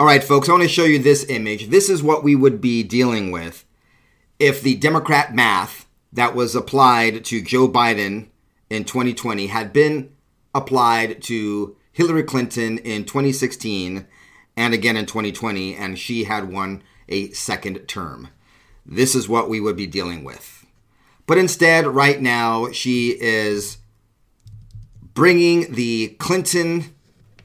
All 0.00 0.06
right, 0.06 0.24
folks, 0.24 0.48
I 0.48 0.52
want 0.52 0.62
to 0.62 0.68
show 0.70 0.84
you 0.84 0.98
this 0.98 1.26
image. 1.28 1.68
This 1.68 1.90
is 1.90 2.02
what 2.02 2.24
we 2.24 2.34
would 2.34 2.58
be 2.58 2.82
dealing 2.82 3.30
with 3.30 3.66
if 4.38 4.62
the 4.62 4.76
Democrat 4.76 5.34
math 5.34 5.86
that 6.10 6.34
was 6.34 6.54
applied 6.54 7.22
to 7.26 7.42
Joe 7.42 7.68
Biden 7.68 8.28
in 8.70 8.84
2020 8.84 9.48
had 9.48 9.74
been 9.74 10.10
applied 10.54 11.20
to 11.24 11.76
Hillary 11.92 12.22
Clinton 12.22 12.78
in 12.78 13.04
2016 13.04 14.06
and 14.56 14.72
again 14.72 14.96
in 14.96 15.04
2020, 15.04 15.76
and 15.76 15.98
she 15.98 16.24
had 16.24 16.50
won 16.50 16.82
a 17.10 17.30
second 17.32 17.86
term. 17.86 18.28
This 18.86 19.14
is 19.14 19.28
what 19.28 19.50
we 19.50 19.60
would 19.60 19.76
be 19.76 19.86
dealing 19.86 20.24
with. 20.24 20.64
But 21.26 21.36
instead, 21.36 21.86
right 21.86 22.22
now, 22.22 22.70
she 22.72 23.18
is 23.20 23.76
bringing 25.12 25.74
the 25.74 26.16
Clinton 26.18 26.94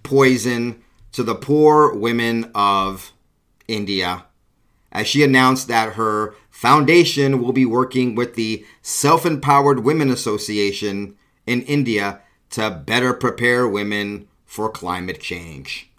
poison 0.04 0.82
to 1.16 1.24
the 1.24 1.34
poor 1.34 1.96
women 1.96 2.52
of 2.54 3.14
India 3.70 4.26
as 4.92 5.08
she 5.08 5.24
announced 5.24 5.70
that 5.70 5.94
her 5.94 6.36
foundation 6.50 7.42
will 7.42 7.54
be 7.54 7.66
working 7.66 8.16
with 8.16 8.36
the 8.36 8.66
Self 8.82 9.26
Empowered 9.26 9.80
Women 9.86 10.10
Association 10.10 11.16
in 11.48 11.62
India 11.62 12.20
to 12.50 12.70
better 12.70 13.14
prepare 13.14 13.66
women 13.66 14.28
for 14.46 14.70
climate 14.70 15.22
change. 15.22 15.90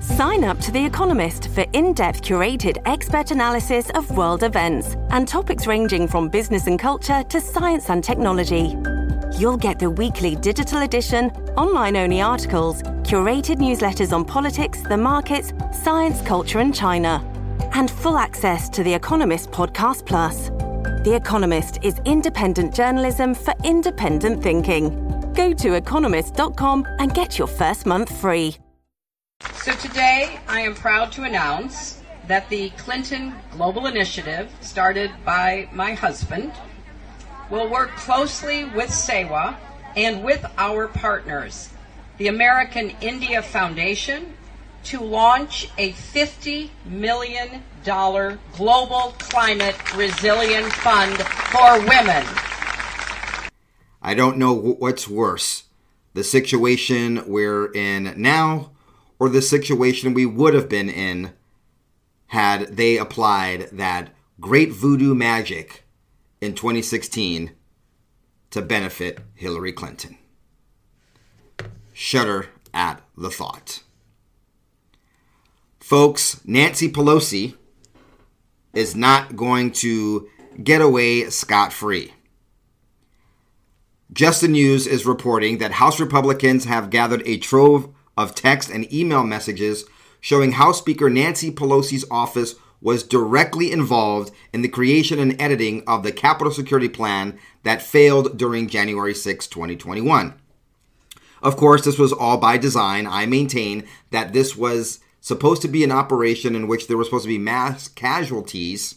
Sign 0.00 0.44
up 0.44 0.60
to 0.60 0.70
The 0.70 0.84
Economist 0.84 1.48
for 1.48 1.64
in 1.72 1.92
depth 1.92 2.22
curated 2.22 2.80
expert 2.84 3.32
analysis 3.32 3.90
of 3.96 4.16
world 4.16 4.44
events 4.44 4.94
and 5.10 5.26
topics 5.26 5.66
ranging 5.66 6.06
from 6.06 6.28
business 6.28 6.68
and 6.68 6.78
culture 6.78 7.24
to 7.24 7.40
science 7.40 7.90
and 7.90 8.02
technology. 8.02 8.76
You'll 9.36 9.56
get 9.56 9.78
the 9.78 9.90
weekly 9.90 10.34
digital 10.34 10.82
edition, 10.82 11.30
online 11.58 11.96
only 11.96 12.22
articles, 12.22 12.82
curated 13.02 13.56
newsletters 13.56 14.12
on 14.12 14.24
politics, 14.24 14.80
the 14.82 14.96
markets, 14.96 15.52
science, 15.82 16.22
culture, 16.22 16.60
and 16.60 16.72
China, 16.72 17.20
and 17.74 17.90
full 17.90 18.16
access 18.16 18.68
to 18.68 18.84
The 18.84 18.94
Economist 18.94 19.50
Podcast 19.50 20.06
Plus. 20.06 20.50
The 21.04 21.16
Economist 21.16 21.80
is 21.82 22.00
independent 22.04 22.72
journalism 22.72 23.34
for 23.34 23.54
independent 23.64 24.40
thinking. 24.40 24.90
Go 25.34 25.52
to 25.52 25.74
economist.com 25.74 26.86
and 27.00 27.12
get 27.12 27.38
your 27.38 27.48
first 27.48 27.86
month 27.86 28.16
free. 28.20 28.56
So 29.54 29.72
today, 29.72 30.38
I 30.46 30.60
am 30.60 30.76
proud 30.76 31.10
to 31.12 31.24
announce 31.24 32.02
that 32.28 32.48
the 32.50 32.70
Clinton 32.70 33.34
Global 33.50 33.86
Initiative, 33.86 34.48
started 34.60 35.10
by 35.24 35.68
my 35.72 35.94
husband, 35.94 36.52
will 37.50 37.68
work 37.68 37.90
closely 37.96 38.66
with 38.66 38.90
SEWA 38.90 39.56
and 39.98 40.22
with 40.22 40.46
our 40.56 40.86
partners, 40.86 41.70
the 42.18 42.28
American 42.28 42.90
India 43.00 43.42
Foundation, 43.42 44.32
to 44.84 45.00
launch 45.00 45.68
a 45.76 45.90
$50 45.90 46.70
million 46.86 47.62
global 47.84 49.14
climate 49.18 49.96
resilience 49.96 50.72
fund 50.74 51.16
for 51.16 51.80
women. 51.80 52.24
I 54.00 54.14
don't 54.14 54.38
know 54.38 54.54
what's 54.54 55.08
worse 55.08 55.64
the 56.14 56.22
situation 56.22 57.24
we're 57.26 57.66
in 57.72 58.14
now 58.16 58.70
or 59.18 59.28
the 59.28 59.42
situation 59.42 60.14
we 60.14 60.26
would 60.26 60.54
have 60.54 60.68
been 60.68 60.88
in 60.88 61.32
had 62.28 62.76
they 62.76 62.96
applied 62.98 63.68
that 63.72 64.14
great 64.40 64.70
voodoo 64.70 65.14
magic 65.14 65.84
in 66.40 66.54
2016 66.54 67.50
to 68.50 68.62
benefit 68.62 69.20
Hillary 69.34 69.72
Clinton. 69.72 70.18
Shudder 71.92 72.46
at 72.72 73.02
the 73.16 73.30
thought. 73.30 73.82
Folks, 75.80 76.40
Nancy 76.44 76.90
Pelosi 76.90 77.54
is 78.74 78.94
not 78.94 79.36
going 79.36 79.72
to 79.72 80.28
get 80.62 80.80
away 80.80 81.28
scot 81.30 81.72
free. 81.72 82.12
Just 84.12 84.40
the 84.40 84.48
News 84.48 84.86
is 84.86 85.04
reporting 85.04 85.58
that 85.58 85.72
House 85.72 86.00
Republicans 86.00 86.64
have 86.64 86.90
gathered 86.90 87.22
a 87.26 87.36
trove 87.38 87.92
of 88.16 88.34
text 88.34 88.70
and 88.70 88.92
email 88.92 89.22
messages 89.24 89.84
showing 90.20 90.52
House 90.52 90.78
Speaker 90.78 91.08
Nancy 91.08 91.50
Pelosi's 91.50 92.04
office 92.10 92.54
was 92.80 93.02
directly 93.02 93.72
involved 93.72 94.32
in 94.52 94.62
the 94.62 94.68
creation 94.68 95.18
and 95.18 95.40
editing 95.40 95.82
of 95.86 96.02
the 96.02 96.12
Capitol 96.12 96.52
Security 96.52 96.88
Plan 96.88 97.38
that 97.64 97.82
failed 97.82 98.38
during 98.38 98.68
January 98.68 99.14
6, 99.14 99.46
2021. 99.46 100.34
Of 101.42 101.56
course, 101.56 101.84
this 101.84 101.98
was 101.98 102.12
all 102.12 102.36
by 102.36 102.58
design. 102.58 103.06
I 103.06 103.26
maintain 103.26 103.86
that 104.10 104.32
this 104.32 104.56
was 104.56 105.00
supposed 105.20 105.62
to 105.62 105.68
be 105.68 105.84
an 105.84 105.92
operation 105.92 106.54
in 106.54 106.68
which 106.68 106.86
there 106.86 106.96
were 106.96 107.04
supposed 107.04 107.24
to 107.24 107.28
be 107.28 107.38
mass 107.38 107.88
casualties, 107.88 108.96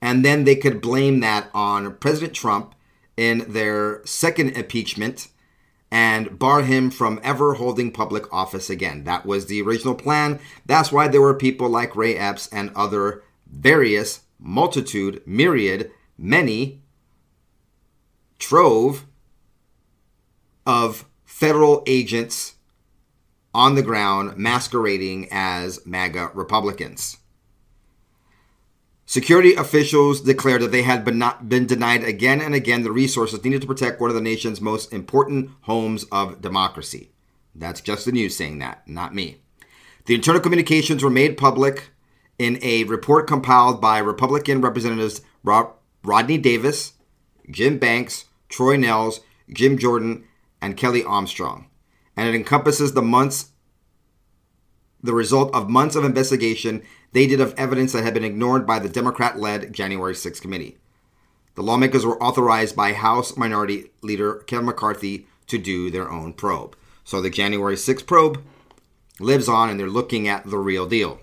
and 0.00 0.24
then 0.24 0.44
they 0.44 0.56
could 0.56 0.80
blame 0.80 1.20
that 1.20 1.48
on 1.52 1.94
President 1.96 2.34
Trump 2.34 2.74
in 3.16 3.44
their 3.48 4.04
second 4.04 4.50
impeachment 4.50 5.28
and 5.90 6.38
bar 6.38 6.62
him 6.62 6.90
from 6.90 7.20
ever 7.22 7.54
holding 7.54 7.90
public 7.90 8.32
office 8.32 8.68
again. 8.68 9.04
That 9.04 9.24
was 9.24 9.46
the 9.46 9.62
original 9.62 9.94
plan. 9.94 10.38
That's 10.66 10.92
why 10.92 11.08
there 11.08 11.22
were 11.22 11.34
people 11.34 11.68
like 11.68 11.96
Ray 11.96 12.16
Epps 12.16 12.48
and 12.48 12.70
other 12.74 13.22
various, 13.46 14.20
multitude, 14.38 15.22
myriad, 15.26 15.90
many, 16.18 16.82
trove 18.38 19.06
of 20.66 21.06
federal 21.24 21.82
agents 21.86 22.56
on 23.54 23.74
the 23.74 23.82
ground 23.82 24.36
masquerading 24.36 25.28
as 25.30 25.84
MAGA 25.86 26.30
Republicans. 26.34 27.16
Security 29.10 29.54
officials 29.54 30.20
declared 30.20 30.60
that 30.60 30.70
they 30.70 30.82
had 30.82 31.02
been, 31.02 31.16
not, 31.16 31.48
been 31.48 31.64
denied 31.64 32.04
again 32.04 32.42
and 32.42 32.54
again 32.54 32.82
the 32.82 32.92
resources 32.92 33.42
needed 33.42 33.62
to 33.62 33.66
protect 33.66 34.02
one 34.02 34.10
of 34.10 34.14
the 34.14 34.20
nation's 34.20 34.60
most 34.60 34.92
important 34.92 35.48
homes 35.62 36.04
of 36.12 36.42
democracy. 36.42 37.10
That's 37.54 37.80
just 37.80 38.04
the 38.04 38.12
news 38.12 38.36
saying 38.36 38.58
that, 38.58 38.86
not 38.86 39.14
me. 39.14 39.38
The 40.04 40.14
internal 40.14 40.42
communications 40.42 41.02
were 41.02 41.08
made 41.08 41.38
public 41.38 41.88
in 42.38 42.58
a 42.60 42.84
report 42.84 43.26
compiled 43.26 43.80
by 43.80 43.96
Republican 43.96 44.60
Representatives 44.60 45.22
Rodney 45.42 46.36
Davis, 46.36 46.92
Jim 47.50 47.78
Banks, 47.78 48.26
Troy 48.50 48.76
Nehls, 48.76 49.20
Jim 49.50 49.78
Jordan, 49.78 50.24
and 50.60 50.76
Kelly 50.76 51.02
Armstrong. 51.02 51.70
And 52.14 52.28
it 52.28 52.34
encompasses 52.34 52.92
the 52.92 53.00
months 53.00 53.52
the 55.02 55.14
result 55.14 55.54
of 55.54 55.70
months 55.70 55.96
of 55.96 56.04
investigation 56.04 56.82
they 57.12 57.26
did 57.26 57.40
of 57.40 57.54
evidence 57.56 57.92
that 57.92 58.04
had 58.04 58.14
been 58.14 58.24
ignored 58.24 58.66
by 58.66 58.78
the 58.78 58.88
Democrat 58.88 59.38
led 59.38 59.72
January 59.72 60.14
6 60.14 60.40
committee. 60.40 60.76
The 61.54 61.62
lawmakers 61.62 62.06
were 62.06 62.22
authorized 62.22 62.76
by 62.76 62.92
House 62.92 63.36
Minority 63.36 63.90
Leader 64.02 64.36
Kevin 64.46 64.66
McCarthy 64.66 65.26
to 65.48 65.58
do 65.58 65.90
their 65.90 66.10
own 66.10 66.32
probe. 66.32 66.76
So 67.04 67.20
the 67.20 67.30
January 67.30 67.76
6 67.76 68.02
probe 68.02 68.42
lives 69.18 69.48
on 69.48 69.70
and 69.70 69.80
they're 69.80 69.88
looking 69.88 70.28
at 70.28 70.48
the 70.48 70.58
real 70.58 70.86
deal. 70.86 71.20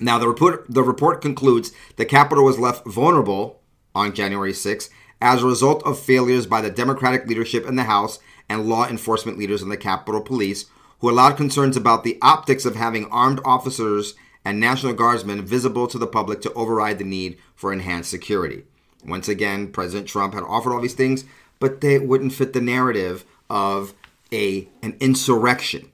Now, 0.00 0.18
the 0.18 0.28
report, 0.28 0.66
the 0.68 0.82
report 0.82 1.20
concludes 1.20 1.72
the 1.96 2.04
Capitol 2.04 2.44
was 2.44 2.58
left 2.58 2.86
vulnerable 2.86 3.60
on 3.94 4.14
January 4.14 4.54
6 4.54 4.88
as 5.20 5.42
a 5.42 5.46
result 5.46 5.82
of 5.84 5.98
failures 5.98 6.46
by 6.46 6.60
the 6.60 6.70
Democratic 6.70 7.26
leadership 7.26 7.66
in 7.66 7.76
the 7.76 7.84
House 7.84 8.20
and 8.48 8.68
law 8.68 8.86
enforcement 8.86 9.36
leaders 9.36 9.60
in 9.60 9.68
the 9.68 9.76
Capitol 9.76 10.20
Police, 10.20 10.66
who 11.00 11.10
allowed 11.10 11.36
concerns 11.36 11.76
about 11.76 12.04
the 12.04 12.18
optics 12.22 12.64
of 12.64 12.76
having 12.76 13.06
armed 13.06 13.40
officers 13.44 14.14
and 14.48 14.58
National 14.58 14.94
Guardsmen 14.94 15.44
visible 15.44 15.86
to 15.88 15.98
the 15.98 16.06
public 16.06 16.40
to 16.40 16.52
override 16.54 16.98
the 16.98 17.04
need 17.04 17.36
for 17.54 17.70
enhanced 17.70 18.10
security. 18.10 18.64
Once 19.04 19.28
again, 19.28 19.70
President 19.70 20.08
Trump 20.08 20.32
had 20.32 20.42
offered 20.42 20.72
all 20.72 20.80
these 20.80 20.94
things, 20.94 21.26
but 21.58 21.82
they 21.82 21.98
wouldn't 21.98 22.32
fit 22.32 22.54
the 22.54 22.60
narrative 22.62 23.26
of 23.50 23.92
a 24.32 24.66
an 24.82 24.96
insurrection. 25.00 25.92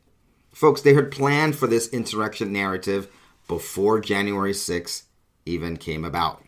Folks, 0.52 0.80
they 0.80 0.94
had 0.94 1.10
planned 1.10 1.56
for 1.56 1.66
this 1.66 1.88
insurrection 1.88 2.52
narrative 2.52 3.08
before 3.48 3.98
January 3.98 4.52
6th 4.52 5.02
even 5.44 5.76
came 5.76 6.04
about. 6.04 6.40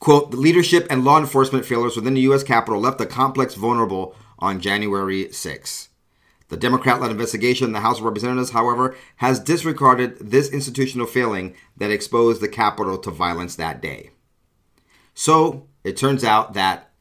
Quote, 0.00 0.32
the 0.32 0.36
leadership 0.36 0.88
and 0.90 1.04
law 1.04 1.20
enforcement 1.20 1.64
failures 1.64 1.94
within 1.94 2.14
the 2.14 2.22
U.S. 2.22 2.42
Capitol 2.42 2.80
left 2.80 2.98
the 2.98 3.06
complex 3.06 3.54
vulnerable 3.54 4.16
on 4.40 4.60
January 4.60 5.30
6. 5.30 5.88
The 6.54 6.60
Democrat 6.60 7.00
led 7.00 7.10
investigation 7.10 7.66
in 7.66 7.72
the 7.72 7.80
House 7.80 7.98
of 7.98 8.04
Representatives, 8.04 8.50
however, 8.50 8.94
has 9.16 9.40
disregarded 9.40 10.16
this 10.20 10.48
institutional 10.50 11.08
failing 11.08 11.56
that 11.76 11.90
exposed 11.90 12.40
the 12.40 12.46
Capitol 12.46 12.96
to 12.98 13.10
violence 13.10 13.56
that 13.56 13.82
day. 13.82 14.10
So 15.14 15.66
it 15.82 15.96
turns 15.96 16.22
out 16.22 16.54
that 16.54 16.92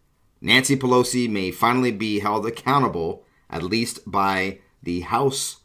Nancy 0.42 0.76
Pelosi 0.76 1.30
may 1.30 1.52
finally 1.52 1.92
be 1.92 2.18
held 2.18 2.48
accountable, 2.48 3.28
at 3.48 3.62
least 3.62 4.00
by 4.08 4.58
the 4.82 5.02
House 5.02 5.58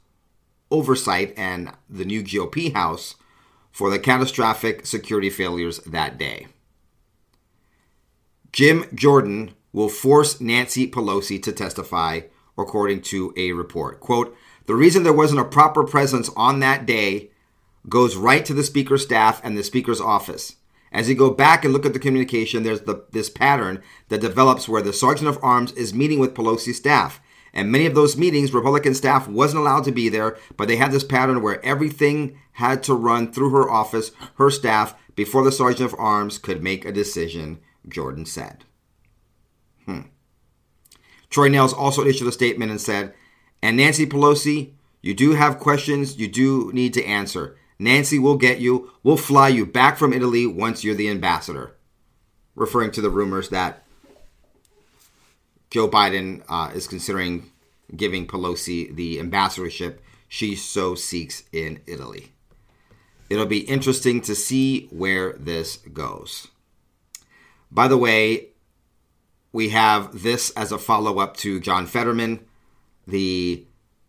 oversight 0.71 1.33
and 1.39 1.73
the 1.89 2.05
new 2.05 2.23
GOP 2.23 2.75
House, 2.75 3.15
for 3.73 3.89
the 3.89 3.99
catastrophic 3.99 4.85
security 4.85 5.31
failures 5.31 5.79
that 5.87 6.19
day. 6.19 6.47
Jim 8.53 8.85
Jordan 8.95 9.55
will 9.73 9.89
force 9.89 10.43
Nancy 10.43 10.87
Pelosi 10.91 11.43
to 11.43 11.53
testify 11.53 12.21
according 12.59 13.03
to 13.03 13.33
a 13.37 13.53
report. 13.53 14.01
Quote, 14.01 14.37
The 14.67 14.75
reason 14.75 15.03
there 15.03 15.13
wasn't 15.13 15.41
a 15.41 15.45
proper 15.45 15.85
presence 15.85 16.29
on 16.37 16.61
that 16.61 16.85
day 16.85 17.31
goes 17.89 18.17
right 18.17 18.45
to 18.45 18.55
the 18.55 18.65
speaker's 18.65 19.03
staff 19.03 19.41
and 19.45 19.57
the 19.57 19.63
speaker's 19.63 20.01
office. 20.01 20.57
As 20.91 21.09
you 21.09 21.15
go 21.15 21.31
back 21.31 21.65
and 21.65 21.73
look 21.73 21.87
at 21.87 21.93
the 21.93 21.99
communication, 21.99 22.63
there's 22.63 22.83
the, 22.83 23.05
this 23.13 23.29
pattern 23.31 23.83
that 24.09 24.21
develops 24.21 24.69
where 24.69 24.83
the 24.83 24.93
sergeant 24.93 25.29
of 25.29 25.39
arms 25.43 25.73
is 25.73 25.95
meeting 25.95 26.19
with 26.19 26.35
Pelosi's 26.35 26.77
staff. 26.79 27.21
And 27.53 27.73
many 27.73 27.87
of 27.87 27.95
those 27.95 28.17
meetings, 28.17 28.53
Republican 28.53 28.95
staff 28.95 29.29
wasn't 29.29 29.61
allowed 29.61 29.85
to 29.85 29.93
be 29.93 30.09
there, 30.09 30.37
but 30.57 30.69
they 30.69 30.77
had 30.77 30.93
this 30.93 31.05
pattern 31.05 31.43
where 31.43 31.65
everything 31.65 32.39
had 32.53 32.83
to 32.85 32.95
run 32.95 33.33
through 33.33 33.51
her 33.51 33.71
office, 33.71 34.13
her 34.37 34.51
staff, 34.51 34.95
before 35.15 35.45
the 35.45 35.53
sergeant 35.53 35.93
of 35.93 35.99
arms 35.99 36.39
could 36.39 36.63
make 36.63 36.85
a 36.85 36.93
decision, 36.93 37.59
Jordan 37.89 38.25
said. 38.25 38.65
Troy 41.31 41.49
Nehls 41.49 41.77
also 41.77 42.05
issued 42.05 42.29
a 42.29 42.33
statement 42.33 42.71
and 42.71 42.81
said, 42.81 43.15
And 43.63 43.77
Nancy 43.77 44.07
Pelosi, 44.07 44.73
you 45.03 45.15
do 45.15 45.33
have 45.33 45.59
questions 45.59 46.19
you 46.19 46.29
do 46.29 46.71
need 46.73 46.95
to 46.95 47.05
answer. 47.05 47.57
Nancy 47.79 48.19
will 48.19 48.37
get 48.37 48.61
you. 48.61 48.91
We'll 49.03 49.17
fly 49.17 49.49
you 49.49 49.65
back 49.65 49.99
from 49.99 50.13
Italy 50.13 50.47
once 50.47 50.83
you're 50.83 50.95
the 50.95 51.09
ambassador. 51.09 51.77
Referring 52.55 52.91
to 52.93 53.01
the 53.01 53.11
rumors 53.11 53.51
that 53.51 53.85
Joe 55.71 55.89
Biden 55.89 56.43
uh, 56.49 56.73
is 56.75 56.89
considering 56.89 57.51
giving 57.95 58.27
Pelosi 58.27 58.95
the 58.95 59.21
ambassadorship 59.21 60.03
she 60.29 60.57
so 60.57 60.95
seeks 60.95 61.45
in 61.53 61.81
Italy. 61.87 62.33
It'll 63.31 63.47
be 63.47 63.61
interesting 63.61 64.21
to 64.23 64.35
see 64.35 64.87
where 64.87 65.35
this 65.35 65.77
goes. 65.77 66.49
By 67.71 67.89
the 67.89 67.99
way, 67.99 68.49
we 69.53 69.71
have 69.71 70.23
this 70.23 70.51
as 70.51 70.73
a 70.73 70.79
follow 70.79 71.19
up 71.19 71.37
to 71.39 71.61
John 71.61 71.87
Fetterman, 71.87 72.45
the 73.07 73.65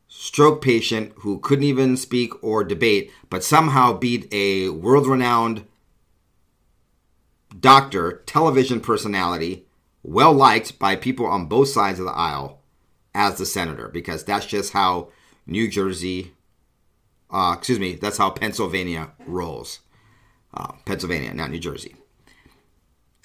stroke 0.07 0.61
patient 0.61 1.13
who 1.17 1.39
couldn't 1.39 1.63
even 1.63 1.95
speak 1.95 2.43
or 2.43 2.63
debate, 2.63 3.11
but 3.29 3.43
somehow 3.43 3.93
beat 3.93 4.27
a 4.33 4.69
world 4.69 5.07
renowned 5.07 5.65
doctor, 7.57 8.23
television 8.25 8.81
personality, 8.81 9.65
well 10.03 10.33
liked 10.33 10.79
by 10.79 10.95
people 10.95 11.25
on 11.25 11.45
both 11.45 11.69
sides 11.69 11.99
of 11.99 12.05
the 12.05 12.11
aisle 12.11 12.61
as 13.13 13.37
the 13.37 13.45
senator, 13.45 13.87
because 13.87 14.23
that's 14.23 14.45
just 14.45 14.73
how 14.73 15.09
New 15.45 15.67
Jersey, 15.67 16.33
uh, 17.31 17.55
excuse 17.57 17.79
me, 17.79 17.95
that's 17.95 18.17
how 18.17 18.29
Pennsylvania 18.29 19.11
rolls. 19.25 19.79
Uh, 20.53 20.73
Pennsylvania, 20.85 21.33
not 21.33 21.51
New 21.51 21.59
Jersey. 21.59 21.95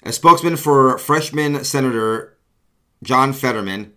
A 0.07 0.13
spokesman 0.13 0.55
for 0.55 0.99
freshman 0.99 1.63
Senator 1.63 2.37
John 3.01 3.33
Fetterman 3.33 3.93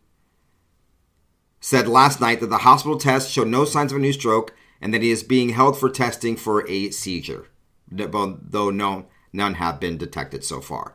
said 1.61 1.87
last 1.87 2.19
night 2.19 2.41
that 2.41 2.47
the 2.47 2.59
hospital 2.59 2.97
test 2.97 3.31
showed 3.31 3.49
no 3.49 3.67
signs 3.67 3.93
of 3.93 3.99
a 3.99 4.01
new 4.01 4.15
stroke 4.15 4.55
and 4.81 4.95
that 4.95 5.03
he 5.03 5.11
is 5.11 5.23
being 5.23 5.51
held 5.51 5.79
for 5.79 5.91
testing 5.91 6.35
for 6.35 6.67
a 6.67 6.91
seizure, 6.91 7.49
though 7.91 8.71
no, 8.71 9.07
none 9.35 9.55
have 9.55 9.79
been 9.81 9.99
detected 9.99 10.45
so 10.45 10.63
far. 10.63 10.95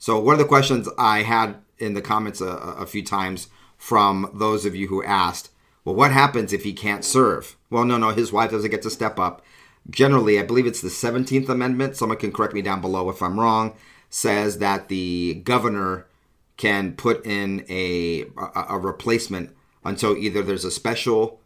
So, 0.00 0.18
one 0.18 0.34
of 0.34 0.40
the 0.40 0.46
questions 0.46 0.88
I 0.98 1.22
had 1.22 1.58
in 1.78 1.94
the 1.94 2.02
comments 2.02 2.40
a, 2.40 2.48
a 2.48 2.86
few 2.86 3.04
times 3.04 3.48
from 3.76 4.32
those 4.34 4.64
of 4.66 4.74
you 4.74 4.88
who 4.88 5.04
asked, 5.04 5.50
well, 5.84 5.94
what 5.94 6.10
happens 6.10 6.52
if 6.52 6.64
he 6.64 6.72
can't 6.72 7.04
serve? 7.04 7.56
Well, 7.70 7.84
no, 7.84 7.98
no, 7.98 8.10
his 8.10 8.32
wife 8.32 8.50
doesn't 8.50 8.70
get 8.70 8.82
to 8.82 8.90
step 8.90 9.16
up. 9.20 9.44
Generally, 9.88 10.40
I 10.40 10.42
believe 10.42 10.66
it's 10.66 10.80
the 10.80 10.88
17th 10.88 11.48
Amendment, 11.48 11.96
someone 11.96 12.18
can 12.18 12.32
correct 12.32 12.52
me 12.52 12.62
down 12.62 12.80
below 12.80 13.08
if 13.10 13.22
I'm 13.22 13.38
wrong, 13.38 13.76
says 14.10 14.58
that 14.58 14.88
the 14.88 15.40
governor 15.44 16.06
can 16.56 16.92
put 16.92 17.24
in 17.24 17.64
a, 17.68 18.26
a, 18.36 18.64
a 18.70 18.78
replacement 18.78 19.56
until 19.84 20.16
either 20.16 20.42
there's 20.42 20.64
a 20.64 20.70
special 20.70 21.40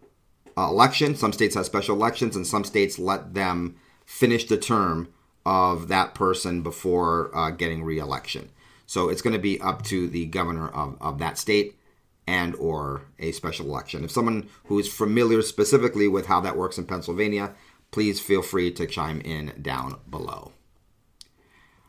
uh, 0.56 0.66
election. 0.69 1.14
Some 1.14 1.32
states 1.32 1.55
have 1.55 1.66
special 1.66 1.94
elections, 1.94 2.34
and 2.34 2.46
some 2.46 2.64
states 2.64 2.99
let 2.99 3.34
them 3.34 3.76
finish 4.05 4.46
the 4.46 4.56
term 4.56 5.08
of 5.46 5.88
that 5.88 6.14
person 6.14 6.62
before 6.62 7.31
uh, 7.37 7.50
getting 7.50 7.84
reelection. 7.84 8.50
So 8.87 9.08
it's 9.08 9.22
going 9.22 9.34
to 9.34 9.38
be 9.40 9.60
up 9.60 9.82
to 9.84 10.08
the 10.08 10.26
governor 10.26 10.69
of, 10.69 10.96
of 11.00 11.19
that 11.19 11.38
state 11.38 11.78
and 12.26 12.55
or 12.56 13.02
a 13.19 13.32
special 13.32 13.67
election. 13.67 14.05
If 14.05 14.10
someone 14.10 14.49
who 14.67 14.78
is 14.78 14.93
familiar 14.93 15.43
specifically 15.43 16.08
with 16.08 16.26
how 16.26 16.40
that 16.40 16.56
works 16.56 16.78
in 16.78 16.87
Pennsylvania, 16.87 17.55
please 17.90 18.20
feel 18.20 18.43
free 18.43 18.72
to 18.72 18.87
chime 18.87 19.20
in 19.20 19.52
down 19.60 20.00
below. 20.08 20.52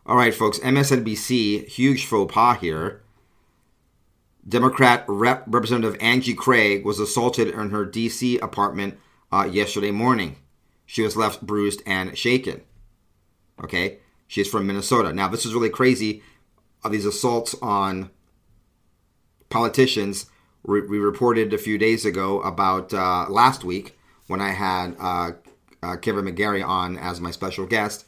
All 0.07 0.15
right, 0.15 0.35
folks, 0.35 0.59
MSNBC, 0.59 1.67
huge 1.67 2.05
faux 2.05 2.31
pas 2.31 2.59
here. 2.59 3.01
Democrat 4.47 5.03
Rep. 5.07 5.45
Representative 5.47 5.97
Angie 5.99 6.35
Craig 6.35 6.85
was 6.85 6.99
assaulted 6.99 7.47
in 7.47 7.71
her 7.71 7.85
D.C. 7.85 8.37
apartment 8.37 8.99
uh, 9.31 9.49
yesterday 9.51 9.89
morning. 9.89 10.35
She 10.85 11.01
was 11.01 11.17
left 11.17 11.41
bruised 11.41 11.81
and 11.87 12.15
shaken. 12.15 12.61
Okay, 13.63 13.97
she's 14.27 14.47
from 14.47 14.67
Minnesota. 14.67 15.11
Now, 15.11 15.27
this 15.27 15.43
is 15.43 15.55
really 15.55 15.71
crazy. 15.71 16.21
Uh, 16.83 16.89
these 16.89 17.05
assaults 17.05 17.55
on 17.59 18.11
politicians. 19.49 20.27
we 20.63 20.99
reported 20.99 21.51
a 21.51 21.57
few 21.57 21.79
days 21.79 22.05
ago 22.05 22.41
about 22.41 22.93
uh, 22.93 23.25
last 23.27 23.63
week 23.63 23.97
when 24.27 24.39
I 24.39 24.51
had 24.51 24.95
uh, 24.99 25.31
uh, 25.81 25.95
Kevin 25.97 26.25
McGarry 26.25 26.63
on 26.63 26.95
as 26.95 27.19
my 27.19 27.31
special 27.31 27.65
guest. 27.65 28.05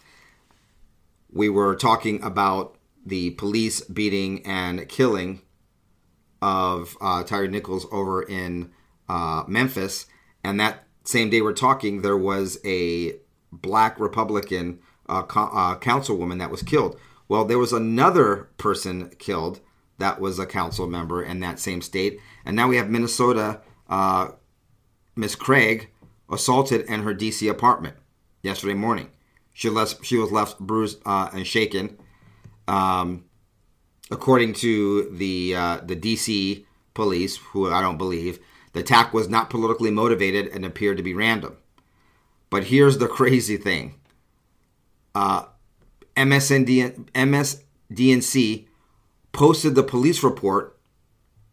We 1.31 1.49
were 1.49 1.75
talking 1.75 2.21
about 2.23 2.77
the 3.05 3.31
police 3.31 3.81
beating 3.81 4.45
and 4.45 4.87
killing 4.87 5.41
of 6.41 6.97
uh, 7.01 7.23
Tyre 7.23 7.47
Nichols 7.47 7.85
over 7.91 8.21
in 8.21 8.71
uh, 9.09 9.43
Memphis, 9.47 10.05
and 10.43 10.59
that 10.59 10.87
same 11.03 11.29
day 11.29 11.41
we're 11.41 11.53
talking, 11.53 12.01
there 12.01 12.17
was 12.17 12.59
a 12.65 13.13
black 13.51 13.99
Republican 13.99 14.79
uh, 15.07 15.23
co- 15.23 15.49
uh, 15.53 15.77
councilwoman 15.79 16.39
that 16.39 16.51
was 16.51 16.61
killed. 16.61 16.99
Well, 17.29 17.45
there 17.45 17.57
was 17.57 17.73
another 17.73 18.49
person 18.57 19.11
killed 19.17 19.61
that 19.99 20.19
was 20.19 20.37
a 20.37 20.45
council 20.45 20.85
member 20.87 21.23
in 21.23 21.39
that 21.39 21.59
same 21.59 21.81
state, 21.81 22.19
and 22.45 22.55
now 22.55 22.67
we 22.67 22.77
have 22.77 22.89
Minnesota. 22.89 23.61
Uh, 23.89 24.31
Miss 25.15 25.33
Craig 25.33 25.89
assaulted 26.29 26.81
in 26.81 27.01
her 27.01 27.13
D.C. 27.13 27.47
apartment 27.47 27.95
yesterday 28.43 28.75
morning. 28.75 29.09
She 29.57 29.69
left. 29.69 30.05
She 30.05 30.17
was 30.17 30.31
left 30.31 30.59
bruised 30.59 31.01
uh, 31.03 31.29
and 31.33 31.45
shaken. 31.45 31.97
Um, 32.67 33.25
According 34.09 34.53
to 34.55 35.09
the 35.09 35.53
uh, 35.55 35.77
the 35.83 35.95
DC 35.95 36.63
police, 36.93 37.37
who 37.37 37.69
I 37.69 37.81
don't 37.81 37.97
believe, 37.97 38.39
the 38.71 38.79
attack 38.79 39.13
was 39.13 39.27
not 39.27 39.49
politically 39.49 39.91
motivated 39.91 40.47
and 40.47 40.63
appeared 40.63 40.97
to 40.97 41.03
be 41.03 41.13
random. 41.13 41.57
But 42.49 42.65
here's 42.65 42.99
the 42.99 43.07
crazy 43.19 43.57
thing: 43.57 43.95
uh, 45.13 45.45
MSND, 46.15 47.09
MSDNC 47.11 48.67
posted 49.33 49.75
the 49.75 49.83
police 49.83 50.23
report 50.23 50.79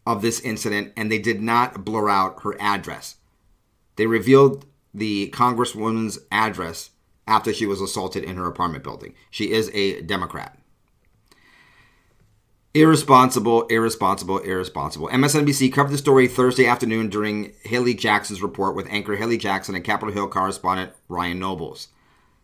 of 0.07 0.23
this 0.23 0.39
incident, 0.41 0.93
and 0.97 1.11
they 1.11 1.19
did 1.19 1.43
not 1.43 1.85
blur 1.85 2.09
out 2.09 2.43
her 2.43 2.55
address. 2.61 3.17
They 3.97 4.07
revealed 4.07 4.65
the 4.93 5.31
congresswoman's 5.31 6.21
address 6.31 6.91
after 7.27 7.53
she 7.53 7.67
was 7.67 7.81
assaulted 7.81 8.25
in 8.25 8.37
her 8.37 8.47
apartment 8.47 8.85
building. 8.85 9.15
She 9.31 9.53
is 9.53 9.71
a 9.75 10.01
Democrat. 10.03 10.59
Irresponsible, 12.75 13.67
irresponsible, 13.69 14.39
irresponsible. 14.39 15.09
MSNBC 15.09 15.73
covered 15.73 15.93
the 15.93 15.99
story 15.99 16.27
Thursday 16.27 16.67
afternoon 16.67 17.09
during 17.09 17.53
Hallie 17.71 17.95
Jackson's 17.95 18.43
report 18.43 18.75
with 18.75 18.89
anchor 18.91 19.17
Hallie 19.17 19.39
Jackson 19.39 19.77
and 19.77 19.85
Capitol 19.85 20.13
Hill 20.13 20.29
correspondent 20.29 20.93
Ryan 21.09 21.39
Nobles. 21.39 21.89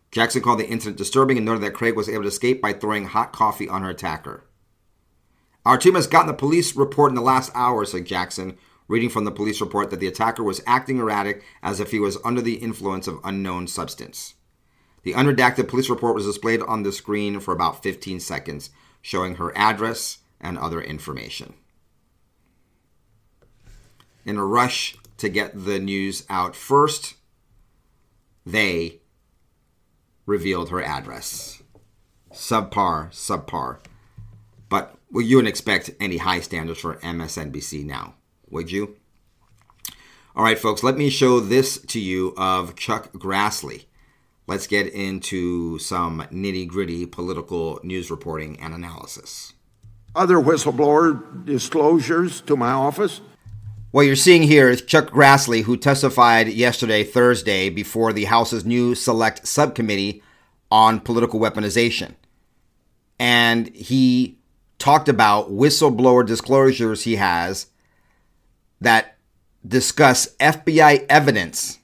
Jackson 0.09 0.41
called 0.41 0.59
the 0.59 0.69
incident 0.69 0.97
disturbing 0.97 1.35
and 1.35 1.45
noted 1.45 1.63
that 1.63 1.73
Craig 1.73 1.97
was 1.97 2.07
able 2.07 2.23
to 2.23 2.29
escape 2.29 2.61
by 2.61 2.71
throwing 2.71 3.05
hot 3.05 3.33
coffee 3.33 3.67
on 3.67 3.81
her 3.81 3.89
attacker. 3.89 4.45
Our 5.65 5.77
team 5.77 5.95
has 5.95 6.07
gotten 6.07 6.27
the 6.27 6.33
police 6.33 6.75
report 6.75 7.11
in 7.11 7.15
the 7.15 7.21
last 7.21 7.51
hour, 7.53 7.85
said 7.85 8.05
Jackson, 8.05 8.57
reading 8.87 9.09
from 9.09 9.25
the 9.25 9.31
police 9.31 9.61
report 9.61 9.89
that 9.89 9.99
the 9.99 10.07
attacker 10.07 10.43
was 10.43 10.61
acting 10.65 10.97
erratic 10.97 11.43
as 11.61 11.79
if 11.79 11.91
he 11.91 11.99
was 11.99 12.17
under 12.23 12.41
the 12.41 12.55
influence 12.55 13.07
of 13.07 13.19
unknown 13.23 13.67
substance. 13.67 14.35
The 15.03 15.13
unredacted 15.13 15.67
police 15.67 15.89
report 15.89 16.15
was 16.15 16.25
displayed 16.25 16.61
on 16.61 16.83
the 16.83 16.91
screen 16.91 17.39
for 17.39 17.53
about 17.53 17.81
15 17.81 18.19
seconds, 18.19 18.69
showing 19.01 19.35
her 19.35 19.55
address, 19.57 20.19
and 20.39 20.57
other 20.57 20.81
information. 20.81 21.53
In 24.25 24.37
a 24.37 24.45
rush 24.45 24.95
to 25.17 25.29
get 25.29 25.65
the 25.65 25.79
news 25.79 26.25
out 26.29 26.55
first, 26.55 27.15
they 28.45 29.01
revealed 30.25 30.69
her 30.69 30.83
address. 30.83 31.61
Subpar, 32.33 33.11
subpar. 33.11 33.79
But 34.69 34.95
well, 35.11 35.23
you 35.23 35.37
wouldn't 35.37 35.49
expect 35.49 35.91
any 35.99 36.17
high 36.17 36.39
standards 36.39 36.79
for 36.79 36.95
MSNBC 36.97 37.85
now, 37.85 38.15
would 38.49 38.71
you? 38.71 38.95
All 40.35 40.43
right, 40.43 40.57
folks, 40.57 40.81
let 40.81 40.97
me 40.97 41.09
show 41.09 41.39
this 41.39 41.77
to 41.79 41.99
you 41.99 42.33
of 42.37 42.75
Chuck 42.75 43.11
Grassley. 43.13 43.85
Let's 44.51 44.67
get 44.67 44.87
into 44.87 45.79
some 45.79 46.23
nitty 46.23 46.67
gritty 46.67 47.05
political 47.05 47.79
news 47.83 48.11
reporting 48.11 48.59
and 48.59 48.73
analysis 48.73 49.53
other 50.13 50.35
whistleblower 50.35 51.45
disclosures 51.45 52.41
to 52.41 52.57
my 52.57 52.73
office. 52.73 53.21
What 53.91 54.01
you're 54.01 54.17
seeing 54.17 54.43
here 54.43 54.69
is 54.69 54.81
Chuck 54.81 55.09
Grassley, 55.09 55.63
who 55.63 55.77
testified 55.77 56.49
yesterday, 56.49 57.05
Thursday, 57.05 57.69
before 57.69 58.11
the 58.11 58.25
House's 58.25 58.65
new 58.65 58.93
select 58.93 59.47
subcommittee 59.47 60.21
on 60.69 60.99
political 60.99 61.39
weaponization. 61.39 62.15
And 63.17 63.73
he 63.73 64.37
talked 64.79 65.07
about 65.07 65.49
whistleblower 65.49 66.27
disclosures 66.27 67.03
he 67.03 67.15
has 67.15 67.67
that 68.81 69.15
discuss 69.65 70.35
FBI 70.41 71.05
evidence. 71.07 71.79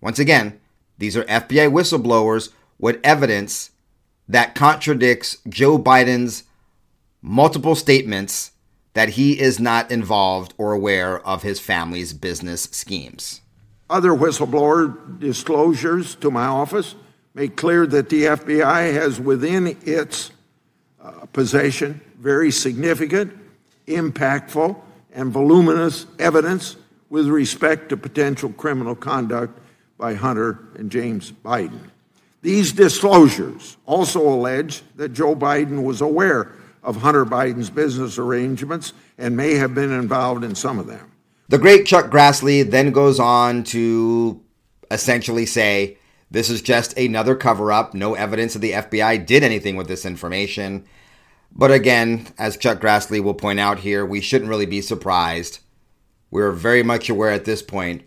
Once 0.00 0.20
again, 0.20 0.60
these 1.02 1.16
are 1.16 1.24
FBI 1.24 1.68
whistleblowers 1.68 2.50
with 2.78 3.00
evidence 3.02 3.72
that 4.28 4.54
contradicts 4.54 5.38
Joe 5.48 5.76
Biden's 5.76 6.44
multiple 7.20 7.74
statements 7.74 8.52
that 8.94 9.08
he 9.08 9.40
is 9.40 9.58
not 9.58 9.90
involved 9.90 10.54
or 10.58 10.72
aware 10.72 11.18
of 11.26 11.42
his 11.42 11.58
family's 11.58 12.12
business 12.12 12.68
schemes. 12.70 13.40
Other 13.90 14.10
whistleblower 14.10 15.18
disclosures 15.18 16.14
to 16.16 16.30
my 16.30 16.46
office 16.46 16.94
make 17.34 17.56
clear 17.56 17.84
that 17.88 18.08
the 18.08 18.22
FBI 18.22 18.92
has 18.92 19.20
within 19.20 19.76
its 19.84 20.30
uh, 21.02 21.26
possession 21.32 22.00
very 22.20 22.52
significant, 22.52 23.36
impactful, 23.88 24.80
and 25.12 25.32
voluminous 25.32 26.06
evidence 26.20 26.76
with 27.10 27.26
respect 27.26 27.88
to 27.88 27.96
potential 27.96 28.50
criminal 28.52 28.94
conduct 28.94 29.58
by 30.02 30.14
Hunter 30.14 30.58
and 30.74 30.90
James 30.90 31.30
Biden. 31.30 31.88
These 32.40 32.72
disclosures 32.72 33.76
also 33.86 34.20
allege 34.20 34.82
that 34.96 35.10
Joe 35.10 35.36
Biden 35.36 35.84
was 35.84 36.00
aware 36.00 36.50
of 36.82 36.96
Hunter 36.96 37.24
Biden's 37.24 37.70
business 37.70 38.18
arrangements 38.18 38.94
and 39.16 39.36
may 39.36 39.54
have 39.54 39.76
been 39.76 39.92
involved 39.92 40.42
in 40.42 40.56
some 40.56 40.80
of 40.80 40.88
them. 40.88 41.12
The 41.50 41.58
great 41.58 41.86
Chuck 41.86 42.10
Grassley 42.10 42.68
then 42.68 42.90
goes 42.90 43.20
on 43.20 43.62
to 43.64 44.42
essentially 44.90 45.46
say 45.46 45.98
this 46.32 46.50
is 46.50 46.62
just 46.62 46.98
another 46.98 47.36
cover 47.36 47.70
up, 47.70 47.94
no 47.94 48.14
evidence 48.14 48.54
that 48.54 48.58
the 48.58 48.72
FBI 48.72 49.24
did 49.24 49.44
anything 49.44 49.76
with 49.76 49.86
this 49.86 50.04
information. 50.04 50.84
But 51.52 51.70
again, 51.70 52.26
as 52.38 52.56
Chuck 52.56 52.80
Grassley 52.80 53.22
will 53.22 53.34
point 53.34 53.60
out 53.60 53.78
here, 53.78 54.04
we 54.04 54.20
shouldn't 54.20 54.50
really 54.50 54.66
be 54.66 54.80
surprised. 54.80 55.60
We're 56.28 56.50
very 56.50 56.82
much 56.82 57.08
aware 57.08 57.30
at 57.30 57.44
this 57.44 57.62
point 57.62 58.02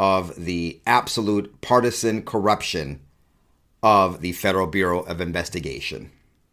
of 0.00 0.34
the 0.46 0.80
absolute 0.86 1.60
partisan 1.60 2.22
corruption 2.22 2.98
of 3.82 4.22
the 4.22 4.32
Federal 4.32 4.66
Bureau 4.66 5.00
of 5.00 5.20
Investigation. 5.20 6.10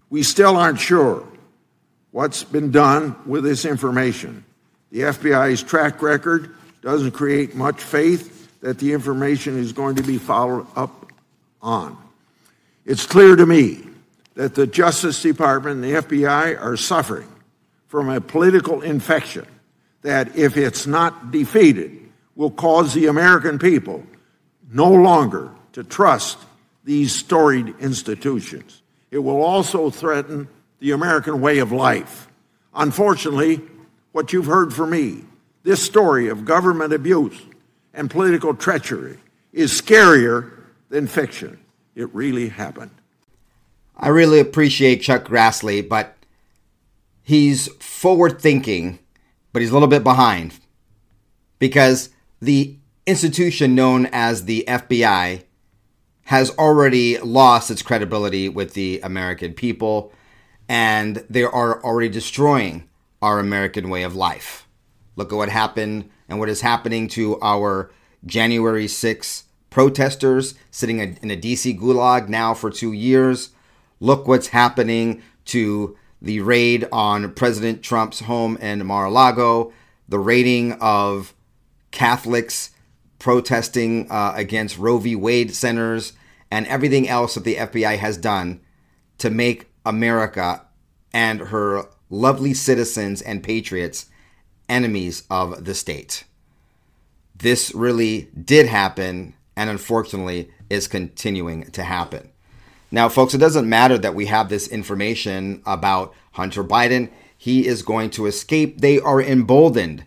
We 0.09 0.21
still 0.23 0.57
aren't 0.57 0.81
sure 0.81 1.25
what's 2.11 2.43
been 2.43 2.71
done 2.71 3.15
with 3.25 3.45
this 3.45 3.63
information. 3.63 4.43
The 4.91 4.99
FBI's 4.99 5.63
track 5.63 6.01
record 6.01 6.55
doesn't 6.81 7.11
create 7.11 7.55
much 7.55 7.81
faith 7.81 8.59
that 8.59 8.79
the 8.79 8.91
information 8.91 9.57
is 9.57 9.71
going 9.71 9.95
to 9.95 10.03
be 10.03 10.17
followed 10.17 10.67
up 10.75 11.09
on. 11.61 11.97
It's 12.85 13.05
clear 13.05 13.37
to 13.37 13.45
me 13.45 13.79
that 14.33 14.55
the 14.55 14.67
Justice 14.67 15.21
Department 15.21 15.75
and 15.75 15.83
the 15.85 16.01
FBI 16.01 16.61
are 16.61 16.75
suffering 16.75 17.31
from 17.87 18.09
a 18.09 18.19
political 18.19 18.81
infection 18.81 19.45
that, 20.01 20.35
if 20.35 20.57
it's 20.57 20.85
not 20.85 21.31
defeated, 21.31 22.06
will 22.37 22.51
cause 22.51 22.93
the 22.93 23.07
American 23.07 23.57
people 23.59 24.05
no 24.71 24.89
longer 24.89 25.51
to 25.73 25.83
trust 25.83 26.37
these 26.83 27.13
storied 27.13 27.75
institutions. 27.79 28.83
It 29.11 29.17
will 29.17 29.41
also 29.43 29.89
threaten 29.89 30.47
the 30.79 30.91
American 30.91 31.41
way 31.41 31.57
of 31.57 31.71
life. 31.71 32.29
Unfortunately, 32.75 33.61
what 34.11 34.31
you've 34.31 34.45
heard 34.45 34.71
from 34.71 34.91
me, 34.91 35.23
this 35.63 35.83
story 35.83 36.29
of 36.29 36.45
government 36.45 36.93
abuse 36.93 37.41
and 37.93 38.09
political 38.09 38.53
treachery, 38.53 39.17
is 39.51 39.71
scarier 39.71 40.51
than 40.89 41.07
fiction. 41.07 41.59
It 41.95 42.13
really 42.13 42.49
happened. 42.49 42.91
I 43.97 44.09
really 44.09 44.39
appreciate 44.39 45.01
Chuck 45.01 45.25
Grassley, 45.25 45.87
but 45.87 46.15
he's 47.23 47.67
forward 47.79 48.39
thinking, 48.39 48.99
but 49.51 49.63
he's 49.63 49.71
a 49.71 49.73
little 49.73 49.87
bit 49.87 50.03
behind 50.03 50.53
because 51.57 52.09
the 52.41 52.77
institution 53.05 53.75
known 53.75 54.05
as 54.07 54.45
the 54.45 54.65
FBI 54.67 55.43
has 56.25 56.49
already 56.57 57.17
lost 57.19 57.71
its 57.71 57.81
credibility 57.81 58.49
with 58.49 58.73
the 58.73 58.99
American 59.01 59.53
people 59.53 60.11
and 60.67 61.23
they 61.29 61.43
are 61.43 61.81
already 61.83 62.09
destroying 62.09 62.89
our 63.21 63.39
American 63.39 63.89
way 63.89 64.03
of 64.03 64.15
life. 64.15 64.67
Look 65.15 65.31
at 65.31 65.35
what 65.35 65.49
happened 65.49 66.09
and 66.27 66.39
what 66.39 66.49
is 66.49 66.61
happening 66.61 67.07
to 67.09 67.39
our 67.41 67.91
January 68.25 68.87
6 68.87 69.43
protesters 69.69 70.55
sitting 70.69 70.99
in 70.99 71.31
a 71.31 71.37
DC 71.37 71.79
gulag 71.79 72.27
now 72.27 72.53
for 72.53 72.69
two 72.69 72.91
years. 72.91 73.51
Look 73.99 74.27
what's 74.27 74.47
happening 74.47 75.21
to 75.45 75.97
the 76.21 76.41
raid 76.41 76.87
on 76.91 77.33
President 77.33 77.81
Trump's 77.83 78.21
home 78.21 78.57
in 78.57 78.85
Mar 78.85 79.05
a 79.05 79.09
Lago, 79.09 79.71
the 80.09 80.19
raiding 80.19 80.73
of 80.73 81.33
Catholics 81.91 82.71
protesting 83.19 84.09
uh, 84.11 84.33
against 84.35 84.77
Roe 84.77 84.97
v. 84.97 85.15
Wade 85.15 85.53
centers, 85.53 86.13
and 86.51 86.65
everything 86.67 87.09
else 87.09 87.35
that 87.35 87.43
the 87.43 87.55
FBI 87.55 87.97
has 87.97 88.17
done 88.17 88.61
to 89.17 89.29
make 89.29 89.69
America 89.85 90.65
and 91.13 91.39
her 91.39 91.85
lovely 92.09 92.53
citizens 92.53 93.21
and 93.21 93.43
patriots 93.43 94.05
enemies 94.69 95.23
of 95.29 95.65
the 95.65 95.73
state. 95.73 96.23
This 97.35 97.73
really 97.73 98.29
did 98.39 98.67
happen 98.67 99.33
and 99.55 99.69
unfortunately 99.69 100.51
is 100.69 100.87
continuing 100.87 101.69
to 101.71 101.83
happen. 101.83 102.29
Now, 102.91 103.09
folks, 103.09 103.33
it 103.33 103.39
doesn't 103.39 103.67
matter 103.67 103.97
that 103.97 104.15
we 104.15 104.27
have 104.27 104.49
this 104.49 104.67
information 104.67 105.61
about 105.65 106.13
Hunter 106.33 106.63
Biden. 106.63 107.09
He 107.37 107.67
is 107.67 107.81
going 107.81 108.11
to 108.11 108.25
escape. 108.25 108.79
They 108.79 108.99
are 108.99 109.21
emboldened. 109.21 110.05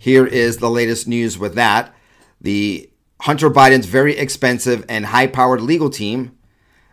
Here 0.00 0.24
is 0.24 0.56
the 0.56 0.70
latest 0.70 1.06
news 1.06 1.38
with 1.38 1.54
that. 1.56 1.94
The 2.40 2.88
Hunter 3.20 3.50
Biden's 3.50 3.84
very 3.84 4.16
expensive 4.16 4.82
and 4.88 5.04
high 5.04 5.26
powered 5.26 5.60
legal 5.60 5.90
team 5.90 6.38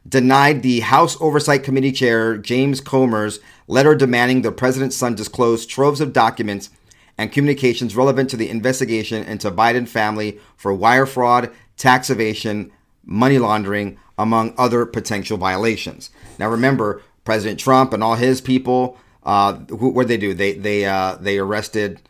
denied 0.06 0.62
the 0.62 0.82
House 0.82 1.16
Oversight 1.22 1.64
Committee 1.64 1.94
Chair 1.94 2.38
James 2.38 2.82
Comer's 2.82 3.40
letter 3.66 3.96
demanding 3.96 4.42
the 4.42 4.52
president's 4.52 4.98
son 4.98 5.16
disclose 5.16 5.66
troves 5.66 6.02
of 6.02 6.12
documents 6.12 6.70
and 7.18 7.32
communications 7.32 7.96
relevant 7.96 8.30
to 8.32 8.36
the 8.36 8.50
investigation 8.50 9.24
into 9.24 9.52
Biden 9.52 9.88
family 9.88 10.38
for 10.58 10.74
wire 10.74 11.06
fraud, 11.06 11.50
tax 11.78 12.10
evasion, 12.10 12.74
money 13.06 13.40
laundering, 13.40 13.98
among 14.18 14.54
other 14.58 14.86
potential 14.86 15.38
violations. 15.38 16.10
Now, 16.40 16.50
remember, 16.50 17.02
President 17.24 17.58
Trump 17.58 17.94
and 17.94 18.04
all 18.04 18.16
his 18.16 18.42
people, 18.42 18.98
uh, 19.24 19.54
what 19.54 20.10
did 20.10 20.10
they 20.10 20.18
do? 20.18 20.34
They 20.34 20.56
they 20.56 20.84
uh, 20.84 21.16
they 21.16 21.38
arrested. 21.38 22.02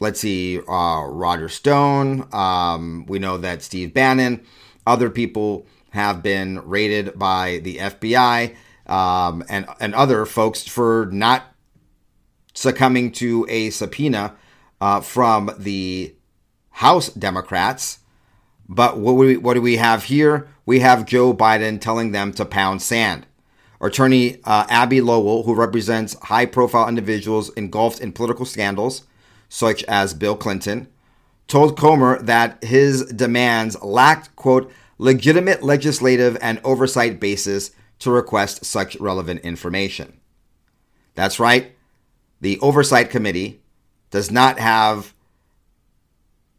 Let's 0.00 0.20
see, 0.20 0.58
uh, 0.58 1.04
Roger 1.06 1.50
Stone. 1.50 2.26
Um, 2.32 3.04
we 3.06 3.18
know 3.18 3.36
that 3.36 3.62
Steve 3.62 3.92
Bannon, 3.92 4.42
other 4.86 5.10
people 5.10 5.66
have 5.90 6.22
been 6.22 6.58
raided 6.66 7.18
by 7.18 7.60
the 7.62 7.76
FBI 7.76 8.56
um, 8.86 9.44
and 9.50 9.66
and 9.78 9.94
other 9.94 10.24
folks 10.24 10.66
for 10.66 11.08
not 11.12 11.54
succumbing 12.54 13.12
to 13.12 13.46
a 13.50 13.68
subpoena 13.68 14.36
uh, 14.80 15.02
from 15.02 15.50
the 15.58 16.14
House 16.70 17.10
Democrats. 17.10 17.98
But 18.68 18.98
what, 18.98 19.12
we, 19.12 19.36
what 19.36 19.54
do 19.54 19.60
we 19.60 19.76
have 19.76 20.04
here? 20.04 20.48
We 20.64 20.78
have 20.80 21.04
Joe 21.04 21.34
Biden 21.34 21.80
telling 21.80 22.12
them 22.12 22.32
to 22.34 22.44
pound 22.44 22.80
sand. 22.80 23.26
Attorney 23.80 24.40
uh, 24.44 24.66
Abbe 24.68 25.00
Lowell, 25.00 25.42
who 25.42 25.54
represents 25.54 26.14
high 26.22 26.46
profile 26.46 26.88
individuals 26.88 27.50
engulfed 27.50 28.00
in 28.00 28.12
political 28.12 28.44
scandals, 28.44 29.04
such 29.50 29.84
as 29.84 30.14
Bill 30.14 30.36
Clinton, 30.36 30.88
told 31.48 31.76
Comer 31.76 32.22
that 32.22 32.62
his 32.64 33.04
demands 33.06 33.80
lacked, 33.82 34.34
quote, 34.36 34.72
legitimate 34.96 35.62
legislative 35.62 36.38
and 36.40 36.60
oversight 36.64 37.20
basis 37.20 37.72
to 37.98 38.10
request 38.10 38.64
such 38.64 38.96
relevant 38.96 39.40
information. 39.40 40.18
That's 41.14 41.40
right, 41.40 41.74
the 42.40 42.58
Oversight 42.60 43.10
Committee 43.10 43.60
does 44.10 44.30
not 44.30 44.58
have 44.58 45.12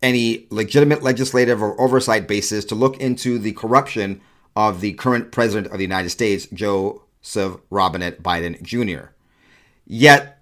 any 0.02 0.48
legitimate 0.50 1.02
legislative 1.02 1.62
or 1.62 1.80
oversight 1.80 2.28
basis 2.28 2.66
to 2.66 2.76
look 2.76 3.00
into 3.00 3.40
the 3.40 3.54
corruption 3.54 4.22
of 4.56 4.82
the 4.82 4.94
current 4.94 5.32
president 5.32 5.68
of 5.68 5.78
the 5.78 5.84
United 5.84 6.10
States, 6.10 6.48
Joseph 6.54 7.58
Robinette 7.70 8.22
Biden 8.22 8.62
Jr. 8.62 9.12
Yet, 9.86 10.41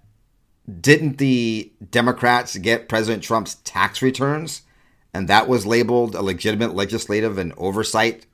didn't 0.80 1.18
the 1.18 1.72
Democrats 1.90 2.56
get 2.58 2.88
President 2.88 3.22
Trump's 3.22 3.56
tax 3.56 4.02
returns 4.02 4.62
and 5.12 5.28
that 5.28 5.48
was 5.48 5.66
labeled 5.66 6.14
a 6.14 6.22
legitimate 6.22 6.74
legislative 6.74 7.38
and 7.38 7.52
oversight 7.56 8.26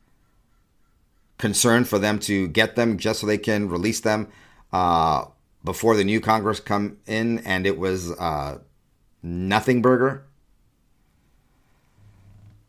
concern 1.38 1.84
for 1.84 1.98
them 1.98 2.18
to 2.18 2.48
get 2.48 2.76
them 2.76 2.98
just 2.98 3.20
so 3.20 3.26
they 3.26 3.38
can 3.38 3.68
release 3.68 4.00
them 4.00 4.28
uh, 4.72 5.24
before 5.64 5.96
the 5.96 6.04
new 6.04 6.20
Congress 6.20 6.60
come 6.60 6.98
in, 7.06 7.38
and 7.40 7.66
it 7.66 7.78
was 7.78 8.12
uh, 8.12 8.58
Nothing 9.22 9.82
burger? 9.82 10.24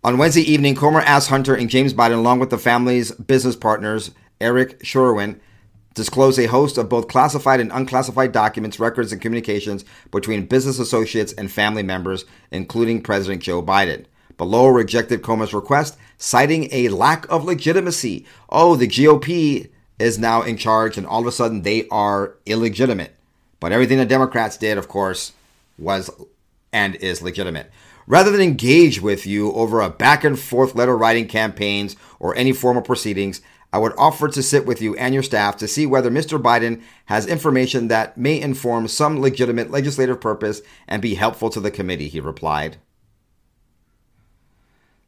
On 0.04 0.18
Wednesday 0.18 0.42
evening, 0.42 0.74
Comer 0.74 1.02
asked 1.02 1.30
Hunter 1.30 1.54
and 1.54 1.70
James 1.70 1.94
Biden, 1.94 2.18
along 2.18 2.40
with 2.40 2.50
the 2.50 2.58
family's 2.58 3.12
business 3.12 3.56
partners, 3.56 4.12
Eric 4.42 4.84
Schwerin, 4.84 5.40
disclose 5.98 6.40
a 6.40 6.46
host 6.46 6.78
of 6.78 6.88
both 6.88 7.10
classified 7.10 7.60
and 7.60 7.72
unclassified 7.74 8.32
documents, 8.32 8.80
records, 8.80 9.12
and 9.12 9.22
communications 9.22 9.84
between 10.12 10.46
business 10.46 10.80
associates 10.80 11.34
and 11.34 11.52
family 11.52 11.84
members, 11.84 12.24
including 12.52 13.02
President 13.02 13.42
Joe 13.42 13.62
Biden. 13.62 14.06
Lowell 14.40 14.72
rejected 14.72 15.24
Comer's 15.24 15.54
request, 15.54 15.98
citing 16.18 16.70
a 16.72 16.90
lack 16.90 17.30
of 17.30 17.44
legitimacy. 17.44 18.26
Oh, 18.50 18.76
the 18.76 18.88
GOP 18.88 19.70
is 20.00 20.20
now 20.20 20.44
in 20.44 20.56
charge, 20.58 20.98
and 20.98 21.08
all 21.08 21.22
of 21.22 21.28
a 21.28 21.32
sudden 21.32 21.64
they 21.64 21.88
are 21.90 22.36
illegitimate. 22.46 23.16
But 23.60 23.72
everything 23.72 23.98
the 23.98 24.06
Democrats 24.06 24.56
did, 24.56 24.78
of 24.78 24.88
course, 24.88 25.34
was 25.80 26.12
and 26.72 26.96
is 26.96 27.24
legitimate. 27.24 27.72
Rather 28.06 28.32
than 28.32 28.40
engage 28.40 29.02
with 29.02 29.26
you 29.26 29.52
over 29.54 29.82
a 29.82 29.90
back 29.90 30.24
and 30.24 30.40
forth 30.40 30.76
letter 30.76 30.96
writing 30.96 31.28
campaigns 31.28 31.96
or 32.20 32.36
any 32.36 32.54
formal 32.54 32.84
proceedings, 32.84 33.42
I 33.74 33.80
would 33.80 33.94
offer 33.98 34.28
to 34.30 34.42
sit 34.42 34.66
with 34.66 34.82
you 34.82 34.96
and 34.96 35.14
your 35.14 35.24
staff 35.24 35.58
to 35.58 35.68
see 35.68 35.86
whether 35.86 36.10
Mr. 36.10 36.42
Biden 36.42 36.82
has 37.06 37.28
information 37.28 37.90
that 37.90 38.18
may 38.18 38.40
inform 38.40 38.88
some 38.88 39.20
legitimate 39.20 39.72
legislative 39.72 40.22
purpose 40.22 40.62
and 40.88 41.02
be 41.02 41.16
helpful 41.16 41.50
to 41.50 41.60
the 41.60 41.72
committee, 41.72 42.08
he 42.08 42.20
replied. 42.20 42.78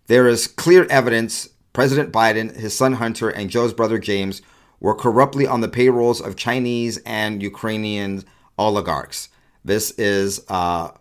There 0.07 0.27
is 0.27 0.47
clear 0.47 0.85
evidence 0.89 1.49
President 1.71 2.11
Biden, 2.11 2.55
his 2.55 2.75
son 2.75 2.93
Hunter, 2.93 3.29
and 3.29 3.49
Joe's 3.49 3.73
brother 3.73 3.99
James 3.99 4.41
were 4.79 4.95
corruptly 4.95 5.45
on 5.45 5.61
the 5.61 5.67
payrolls 5.69 6.19
of 6.19 6.35
Chinese 6.35 6.97
and 7.05 7.41
Ukrainian 7.43 8.23
oligarchs. 8.57 9.29
This 9.63 9.91
is 9.91 10.43
uh, 10.49 10.91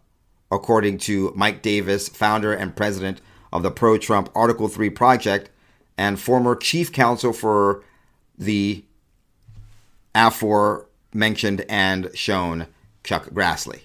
according 0.50 0.98
to 0.98 1.32
Mike 1.34 1.62
Davis, 1.62 2.08
founder 2.08 2.52
and 2.52 2.76
president 2.76 3.20
of 3.52 3.62
the 3.62 3.70
pro 3.70 3.98
Trump 3.98 4.30
Article 4.34 4.68
3 4.68 4.90
project 4.90 5.50
and 5.98 6.18
former 6.18 6.54
chief 6.54 6.92
counsel 6.92 7.32
for 7.32 7.82
the 8.38 8.84
aforementioned 10.14 11.66
and 11.68 12.10
shown 12.14 12.68
Chuck 13.04 13.26
Grassley. 13.30 13.82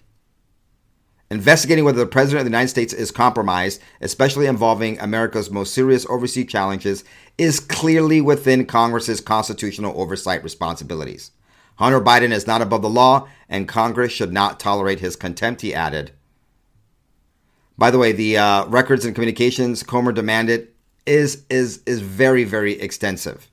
Investigating 1.32 1.84
whether 1.84 1.98
the 1.98 2.06
President 2.06 2.42
of 2.42 2.46
the 2.46 2.52
United 2.52 2.68
States 2.68 2.94
is 2.94 3.10
compromised, 3.10 3.82
especially 4.02 4.46
involving 4.46 5.00
America's 5.00 5.50
most 5.50 5.74
serious 5.74 6.06
overseas 6.06 6.46
challenges, 6.46 7.04
is 7.40 7.60
clearly 7.60 8.22
within 8.22 8.68
Congress's 8.68 9.20
constitutional 9.20 10.00
oversight 10.00 10.44
responsibilities. 10.44 11.32
Hunter 11.78 12.00
Biden 12.00 12.32
is 12.32 12.46
not 12.46 12.62
above 12.62 12.84
the 12.84 12.90
law, 12.90 13.28
and 13.50 13.68
Congress 13.68 14.12
should 14.12 14.32
not 14.32 14.60
tolerate 14.60 15.00
his 15.00 15.16
contempt, 15.16 15.62
he 15.62 15.74
added. 15.74 16.12
By 17.76 17.90
the 17.90 17.98
way, 17.98 18.12
the 18.12 18.38
uh, 18.38 18.68
records 18.68 19.04
and 19.04 19.16
communications 19.16 19.82
Comer 19.82 20.12
demanded 20.12 20.73
is 21.06 21.44
is 21.50 21.82
is 21.86 22.02
very 22.02 22.44
very 22.44 22.80
extensive. 22.80 23.50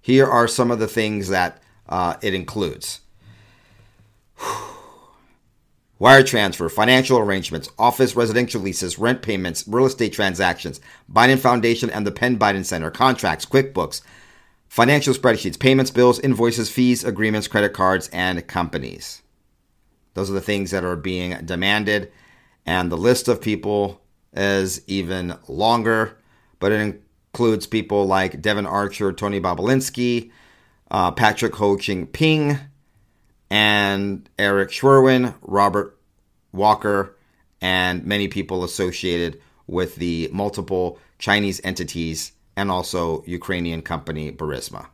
Here 0.00 0.26
are 0.26 0.48
some 0.48 0.70
of 0.70 0.78
the 0.78 0.88
things 0.88 1.28
that 1.28 1.62
uh, 1.88 2.16
it 2.22 2.34
includes. 2.34 3.00
Wire 5.98 6.22
transfer, 6.22 6.68
financial 6.68 7.18
arrangements, 7.18 7.68
office 7.76 8.14
residential 8.14 8.62
leases, 8.62 8.98
rent 8.98 9.20
payments, 9.20 9.66
real 9.66 9.86
estate 9.86 10.12
transactions, 10.12 10.80
Biden 11.12 11.38
Foundation 11.38 11.90
and 11.90 12.06
the 12.06 12.12
Penn 12.12 12.38
Biden 12.38 12.64
Center, 12.64 12.90
contracts, 12.90 13.44
QuickBooks, 13.44 14.00
financial 14.68 15.12
spreadsheets, 15.12 15.58
payments, 15.58 15.90
bills, 15.90 16.20
invoices, 16.20 16.70
fees, 16.70 17.02
agreements, 17.02 17.48
credit 17.48 17.72
cards, 17.72 18.08
and 18.12 18.46
companies. 18.46 19.22
Those 20.14 20.30
are 20.30 20.34
the 20.34 20.40
things 20.40 20.70
that 20.70 20.84
are 20.84 20.96
being 20.96 21.36
demanded. 21.44 22.12
And 22.64 22.92
the 22.92 22.96
list 22.96 23.28
of 23.28 23.40
people 23.40 24.00
is 24.32 24.82
even 24.86 25.36
longer 25.48 26.18
but 26.58 26.72
it 26.72 26.80
includes 26.80 27.66
people 27.66 28.06
like 28.06 28.40
Devon 28.40 28.66
Archer, 28.66 29.12
Tony 29.12 29.40
Bobulinski, 29.40 30.30
uh, 30.90 31.10
Patrick 31.12 31.54
Ho 31.56 31.76
Ching 31.76 32.06
Ping, 32.06 32.58
and 33.50 34.28
Eric 34.38 34.70
Schwerin, 34.70 35.34
Robert 35.42 35.98
Walker, 36.52 37.16
and 37.60 38.04
many 38.04 38.28
people 38.28 38.64
associated 38.64 39.40
with 39.66 39.96
the 39.96 40.28
multiple 40.32 40.98
Chinese 41.18 41.60
entities 41.64 42.32
and 42.56 42.70
also 42.70 43.22
Ukrainian 43.26 43.82
company 43.82 44.32
Burisma. 44.32 44.86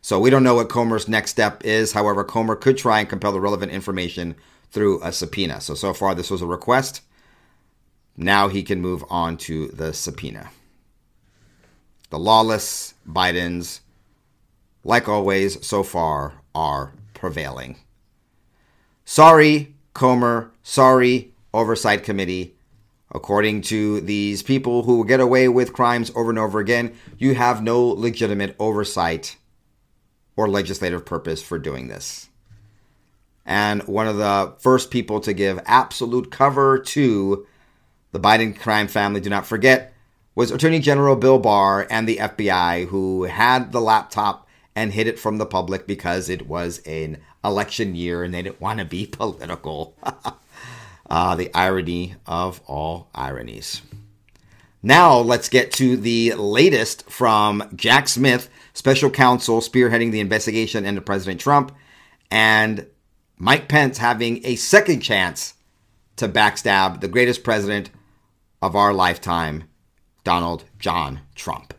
So 0.00 0.20
we 0.20 0.30
don't 0.30 0.44
know 0.44 0.54
what 0.54 0.68
Comer's 0.68 1.08
next 1.08 1.32
step 1.32 1.64
is. 1.64 1.92
However, 1.92 2.22
Comer 2.24 2.54
could 2.56 2.78
try 2.78 3.00
and 3.00 3.08
compel 3.08 3.32
the 3.32 3.40
relevant 3.40 3.72
information 3.72 4.36
through 4.70 5.02
a 5.02 5.12
subpoena. 5.12 5.60
So, 5.60 5.74
so 5.74 5.92
far, 5.92 6.14
this 6.14 6.30
was 6.30 6.42
a 6.42 6.46
request. 6.46 7.02
Now 8.20 8.48
he 8.48 8.64
can 8.64 8.80
move 8.80 9.04
on 9.08 9.36
to 9.38 9.68
the 9.68 9.94
subpoena. 9.94 10.50
The 12.10 12.18
lawless 12.18 12.94
Bidens, 13.08 13.78
like 14.82 15.08
always 15.08 15.64
so 15.64 15.84
far, 15.84 16.34
are 16.52 16.92
prevailing. 17.14 17.76
Sorry, 19.04 19.76
Comer. 19.94 20.50
Sorry, 20.64 21.32
Oversight 21.54 22.02
Committee. 22.02 22.56
According 23.12 23.62
to 23.62 24.00
these 24.00 24.42
people 24.42 24.82
who 24.82 25.06
get 25.06 25.20
away 25.20 25.48
with 25.48 25.72
crimes 25.72 26.10
over 26.16 26.30
and 26.30 26.40
over 26.40 26.58
again, 26.58 26.94
you 27.18 27.36
have 27.36 27.62
no 27.62 27.86
legitimate 27.86 28.56
oversight 28.58 29.36
or 30.36 30.48
legislative 30.48 31.06
purpose 31.06 31.40
for 31.40 31.58
doing 31.58 31.86
this. 31.86 32.28
And 33.46 33.84
one 33.84 34.08
of 34.08 34.16
the 34.16 34.54
first 34.58 34.90
people 34.90 35.20
to 35.20 35.32
give 35.32 35.60
absolute 35.66 36.32
cover 36.32 36.80
to 36.80 37.46
the 38.12 38.20
Biden 38.20 38.58
crime 38.58 38.88
family, 38.88 39.20
do 39.20 39.30
not 39.30 39.46
forget, 39.46 39.92
was 40.34 40.50
Attorney 40.50 40.78
General 40.78 41.16
Bill 41.16 41.38
Barr 41.38 41.86
and 41.90 42.08
the 42.08 42.16
FBI, 42.16 42.86
who 42.86 43.24
had 43.24 43.72
the 43.72 43.80
laptop 43.80 44.46
and 44.74 44.92
hid 44.92 45.08
it 45.08 45.18
from 45.18 45.38
the 45.38 45.46
public 45.46 45.86
because 45.86 46.28
it 46.28 46.46
was 46.46 46.78
an 46.86 47.18
election 47.44 47.94
year 47.94 48.22
and 48.22 48.32
they 48.32 48.42
didn't 48.42 48.60
want 48.60 48.78
to 48.78 48.84
be 48.84 49.06
political. 49.10 49.96
uh, 51.10 51.34
the 51.36 51.52
irony 51.54 52.14
of 52.26 52.60
all 52.66 53.08
ironies. 53.14 53.82
Now, 54.82 55.18
let's 55.18 55.48
get 55.48 55.72
to 55.72 55.96
the 55.96 56.34
latest 56.34 57.10
from 57.10 57.68
Jack 57.74 58.06
Smith, 58.08 58.48
special 58.74 59.10
counsel 59.10 59.60
spearheading 59.60 60.12
the 60.12 60.20
investigation 60.20 60.86
into 60.86 61.00
President 61.00 61.40
Trump, 61.40 61.74
and 62.30 62.86
Mike 63.36 63.68
Pence 63.68 63.98
having 63.98 64.40
a 64.46 64.54
second 64.54 65.00
chance 65.00 65.54
to 66.14 66.28
backstab 66.28 67.00
the 67.00 67.08
greatest 67.08 67.42
president 67.42 67.90
of 68.62 68.76
our 68.76 68.92
lifetime, 68.92 69.64
Donald 70.24 70.64
John 70.78 71.20
Trump. 71.34 71.74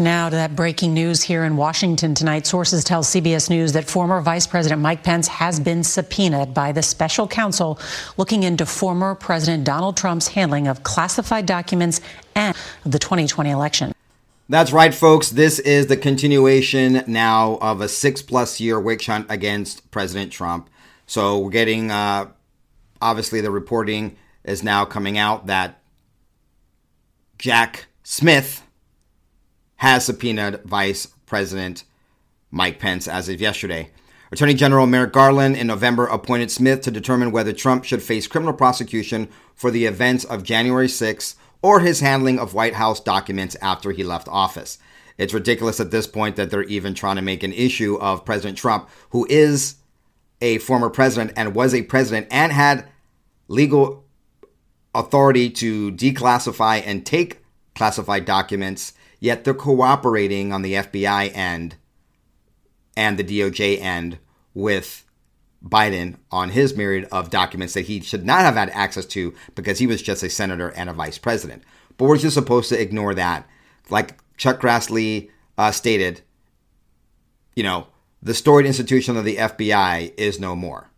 Now 0.00 0.28
to 0.28 0.36
that 0.36 0.54
breaking 0.54 0.94
news 0.94 1.22
here 1.22 1.42
in 1.42 1.56
Washington 1.56 2.14
tonight. 2.14 2.46
Sources 2.46 2.84
tell 2.84 3.02
CBS 3.02 3.50
News 3.50 3.72
that 3.72 3.90
former 3.90 4.20
Vice 4.20 4.46
President 4.46 4.80
Mike 4.80 5.02
Pence 5.02 5.26
has 5.26 5.58
been 5.58 5.82
subpoenaed 5.82 6.54
by 6.54 6.70
the 6.70 6.82
special 6.82 7.26
counsel 7.26 7.80
looking 8.16 8.44
into 8.44 8.64
former 8.64 9.16
President 9.16 9.64
Donald 9.64 9.96
Trump's 9.96 10.28
handling 10.28 10.68
of 10.68 10.84
classified 10.84 11.46
documents 11.46 12.00
and 12.36 12.56
the 12.84 13.00
2020 13.00 13.50
election. 13.50 13.92
That's 14.48 14.70
right, 14.70 14.94
folks. 14.94 15.30
This 15.30 15.58
is 15.58 15.88
the 15.88 15.96
continuation 15.96 17.02
now 17.08 17.58
of 17.60 17.80
a 17.80 17.88
six 17.88 18.22
plus 18.22 18.60
year 18.60 18.78
witch 18.78 19.06
hunt 19.06 19.26
against 19.28 19.90
President 19.90 20.30
Trump. 20.30 20.70
So 21.06 21.38
we're 21.38 21.50
getting, 21.50 21.90
uh, 21.90 22.28
obviously, 23.02 23.40
the 23.40 23.50
reporting 23.50 24.16
is 24.44 24.62
now 24.62 24.84
coming 24.84 25.18
out 25.18 25.48
that 25.48 25.80
Jack 27.38 27.86
Smith 28.02 28.64
has 29.76 30.04
subpoenaed 30.04 30.64
Vice 30.64 31.06
President 31.24 31.84
Mike 32.50 32.80
Pence 32.80 33.06
as 33.06 33.28
of 33.28 33.40
yesterday. 33.40 33.90
Attorney 34.32 34.54
General 34.54 34.86
Merrick 34.86 35.12
Garland 35.12 35.56
in 35.56 35.68
November 35.68 36.06
appointed 36.06 36.50
Smith 36.50 36.80
to 36.82 36.90
determine 36.90 37.30
whether 37.30 37.52
Trump 37.52 37.84
should 37.84 38.02
face 38.02 38.26
criminal 38.26 38.52
prosecution 38.52 39.28
for 39.54 39.70
the 39.70 39.86
events 39.86 40.24
of 40.24 40.42
January 40.42 40.88
6 40.88 41.36
or 41.62 41.80
his 41.80 42.00
handling 42.00 42.38
of 42.38 42.54
White 42.54 42.74
House 42.74 43.00
documents 43.00 43.56
after 43.62 43.92
he 43.92 44.02
left 44.02 44.28
office. 44.28 44.78
It's 45.16 45.34
ridiculous 45.34 45.80
at 45.80 45.90
this 45.90 46.06
point 46.06 46.36
that 46.36 46.50
they're 46.50 46.62
even 46.64 46.92
trying 46.92 47.16
to 47.16 47.22
make 47.22 47.42
an 47.42 47.52
issue 47.52 47.96
of 48.00 48.24
President 48.24 48.58
Trump, 48.58 48.88
who 49.10 49.26
is 49.30 49.76
a 50.40 50.58
former 50.58 50.90
president 50.90 51.32
and 51.36 51.54
was 51.54 51.72
a 51.72 51.82
president 51.82 52.26
and 52.30 52.52
had 52.52 52.88
legal 53.48 54.04
authority 54.98 55.48
to 55.48 55.92
declassify 55.92 56.82
and 56.84 57.06
take 57.06 57.42
classified 57.74 58.24
documents, 58.24 58.92
yet 59.20 59.44
they're 59.44 59.54
cooperating 59.54 60.52
on 60.52 60.62
the 60.62 60.74
FBI 60.74 61.34
end 61.34 61.76
and 62.96 63.16
the 63.16 63.24
DOJ 63.24 63.80
end 63.80 64.18
with 64.54 65.04
Biden 65.64 66.16
on 66.30 66.50
his 66.50 66.76
myriad 66.76 67.08
of 67.12 67.30
documents 67.30 67.74
that 67.74 67.86
he 67.86 68.00
should 68.00 68.26
not 68.26 68.40
have 68.40 68.54
had 68.54 68.70
access 68.70 69.06
to 69.06 69.34
because 69.54 69.78
he 69.78 69.86
was 69.86 70.02
just 70.02 70.22
a 70.22 70.30
senator 70.30 70.70
and 70.70 70.90
a 70.90 70.92
vice 70.92 71.18
president. 71.18 71.62
But 71.96 72.06
we're 72.06 72.18
just 72.18 72.34
supposed 72.34 72.68
to 72.70 72.80
ignore 72.80 73.14
that. 73.14 73.48
Like 73.90 74.18
Chuck 74.36 74.60
Grassley 74.60 75.30
uh, 75.56 75.70
stated, 75.70 76.22
you 77.54 77.62
know, 77.62 77.86
the 78.20 78.34
storied 78.34 78.66
institution 78.66 79.16
of 79.16 79.24
the 79.24 79.36
FBI 79.36 80.12
is 80.16 80.40
no 80.40 80.56
more. 80.56 80.90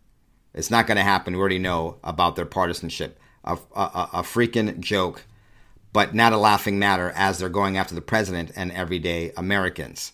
It's 0.53 0.71
not 0.71 0.87
going 0.87 0.97
to 0.97 1.03
happen. 1.03 1.33
We 1.33 1.39
already 1.39 1.59
know 1.59 1.97
about 2.03 2.35
their 2.35 2.45
partisanship. 2.45 3.19
A, 3.43 3.57
a, 3.75 4.09
a 4.13 4.21
freaking 4.21 4.79
joke, 4.79 5.25
but 5.93 6.13
not 6.13 6.33
a 6.33 6.37
laughing 6.37 6.77
matter 6.77 7.11
as 7.15 7.39
they're 7.39 7.49
going 7.49 7.77
after 7.77 7.95
the 7.95 8.01
president 8.01 8.51
and 8.55 8.71
everyday 8.71 9.31
Americans. 9.35 10.13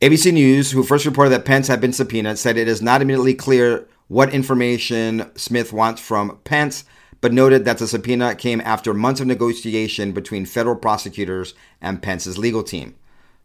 ABC 0.00 0.32
News, 0.32 0.72
who 0.72 0.82
first 0.82 1.06
reported 1.06 1.30
that 1.30 1.46
Pence 1.46 1.68
had 1.68 1.80
been 1.80 1.92
subpoenaed, 1.92 2.38
said 2.38 2.58
it 2.58 2.68
is 2.68 2.82
not 2.82 3.00
immediately 3.00 3.34
clear 3.34 3.86
what 4.08 4.34
information 4.34 5.30
Smith 5.34 5.72
wants 5.72 6.00
from 6.00 6.38
Pence, 6.44 6.84
but 7.20 7.32
noted 7.32 7.64
that 7.64 7.78
the 7.78 7.88
subpoena 7.88 8.34
came 8.34 8.60
after 8.60 8.92
months 8.92 9.20
of 9.20 9.26
negotiation 9.26 10.12
between 10.12 10.44
federal 10.44 10.76
prosecutors 10.76 11.54
and 11.80 12.02
Pence's 12.02 12.36
legal 12.36 12.62
team. 12.62 12.94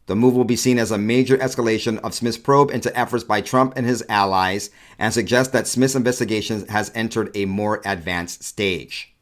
The 0.09 0.15
move 0.15 0.33
will 0.33 0.43
be 0.43 0.55
seen 0.55 0.79
as 0.79 0.89
a 0.89 0.97
major 0.97 1.37
escalation 1.37 1.99
of 1.99 2.15
Smith's 2.15 2.39
probe 2.39 2.71
into 2.71 2.97
efforts 2.97 3.23
by 3.23 3.41
Trump 3.41 3.73
and 3.75 3.85
his 3.85 4.03
allies 4.09 4.71
and 4.97 5.13
suggests 5.13 5.53
that 5.53 5.67
Smith's 5.67 5.93
investigation 5.93 6.65
has 6.65 6.91
entered 6.95 7.29
a 7.35 7.45
more 7.45 7.79
advanced 7.85 8.41
stage. 8.41 9.13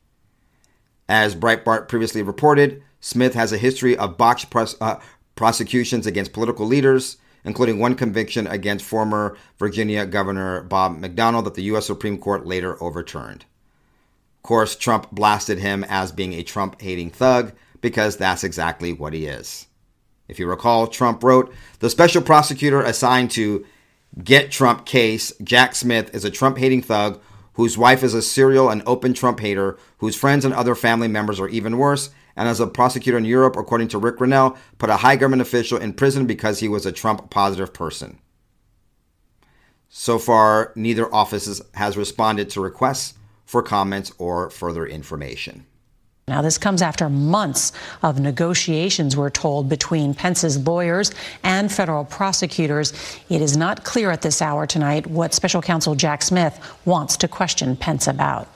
As 1.09 1.35
Breitbart 1.35 1.89
previously 1.89 2.23
reported, 2.23 2.81
Smith 3.01 3.33
has 3.33 3.51
a 3.51 3.57
history 3.57 3.97
of 3.97 4.17
botched 4.17 4.49
pros- 4.49 4.77
uh, 4.79 5.01
prosecutions 5.35 6.07
against 6.07 6.31
political 6.31 6.65
leaders, 6.65 7.17
including 7.43 7.79
one 7.79 7.95
conviction 7.95 8.47
against 8.47 8.85
former 8.85 9.35
Virginia 9.59 10.05
Governor 10.05 10.63
Bob 10.63 11.01
McDonnell 11.01 11.43
that 11.43 11.55
the 11.55 11.63
U.S. 11.63 11.85
Supreme 11.85 12.17
Court 12.17 12.45
later 12.45 12.81
overturned 12.81 13.43
Of 14.37 14.43
course, 14.43 14.73
Trump 14.73 15.11
blasted 15.11 15.59
him 15.59 15.83
as 15.89 16.13
being 16.13 16.31
a 16.31 16.43
Trump 16.43 16.81
hating 16.81 17.09
thug 17.09 17.51
because 17.81 18.15
that's 18.15 18.45
exactly 18.45 18.93
what 18.93 19.11
he 19.11 19.25
is. 19.25 19.66
If 20.27 20.39
you 20.39 20.47
recall, 20.47 20.87
Trump 20.87 21.23
wrote 21.23 21.53
The 21.79 21.89
special 21.89 22.21
prosecutor 22.21 22.81
assigned 22.81 23.31
to 23.31 23.65
Get 24.23 24.51
Trump 24.51 24.85
case, 24.85 25.31
Jack 25.43 25.75
Smith, 25.75 26.13
is 26.15 26.25
a 26.25 26.31
Trump 26.31 26.57
hating 26.57 26.81
thug 26.81 27.21
whose 27.53 27.77
wife 27.77 28.03
is 28.03 28.13
a 28.13 28.21
serial 28.21 28.69
and 28.69 28.83
open 28.85 29.13
Trump 29.13 29.39
hater, 29.39 29.77
whose 29.97 30.15
friends 30.15 30.45
and 30.45 30.53
other 30.53 30.75
family 30.75 31.07
members 31.07 31.39
are 31.39 31.49
even 31.49 31.77
worse, 31.77 32.11
and 32.35 32.47
as 32.47 32.59
a 32.59 32.67
prosecutor 32.67 33.17
in 33.17 33.25
Europe, 33.25 33.55
according 33.55 33.87
to 33.89 33.97
Rick 33.97 34.17
Grenell, 34.17 34.55
put 34.77 34.91
a 34.91 34.97
high 34.97 35.15
government 35.15 35.41
official 35.41 35.77
in 35.79 35.93
prison 35.93 36.27
because 36.27 36.59
he 36.59 36.67
was 36.67 36.85
a 36.85 36.91
Trump 36.91 37.29
positive 37.31 37.73
person. 37.73 38.19
So 39.89 40.19
far, 40.19 40.71
neither 40.75 41.13
office 41.13 41.61
has 41.73 41.97
responded 41.97 42.49
to 42.51 42.61
requests 42.61 43.15
for 43.45 43.63
comments 43.63 44.11
or 44.19 44.49
further 44.49 44.85
information. 44.85 45.65
Now, 46.29 46.41
this 46.41 46.57
comes 46.57 46.81
after 46.81 47.07
months 47.07 47.71
of 48.03 48.19
negotiations, 48.19 49.15
we're 49.15 49.29
told, 49.29 49.69
between 49.69 50.13
Pence's 50.13 50.57
lawyers 50.57 51.11
and 51.41 51.71
federal 51.71 52.03
prosecutors. 52.03 52.91
It 53.29 53.41
is 53.41 53.55
not 53.55 53.85
clear 53.85 54.11
at 54.11 54.23
this 54.23 54.41
hour 54.41 54.67
tonight 54.67 55.07
what 55.07 55.33
special 55.33 55.61
counsel 55.61 55.95
Jack 55.95 56.21
Smith 56.21 56.59
wants 56.83 57.15
to 57.17 57.29
question 57.29 57.77
Pence 57.77 58.07
about. 58.07 58.49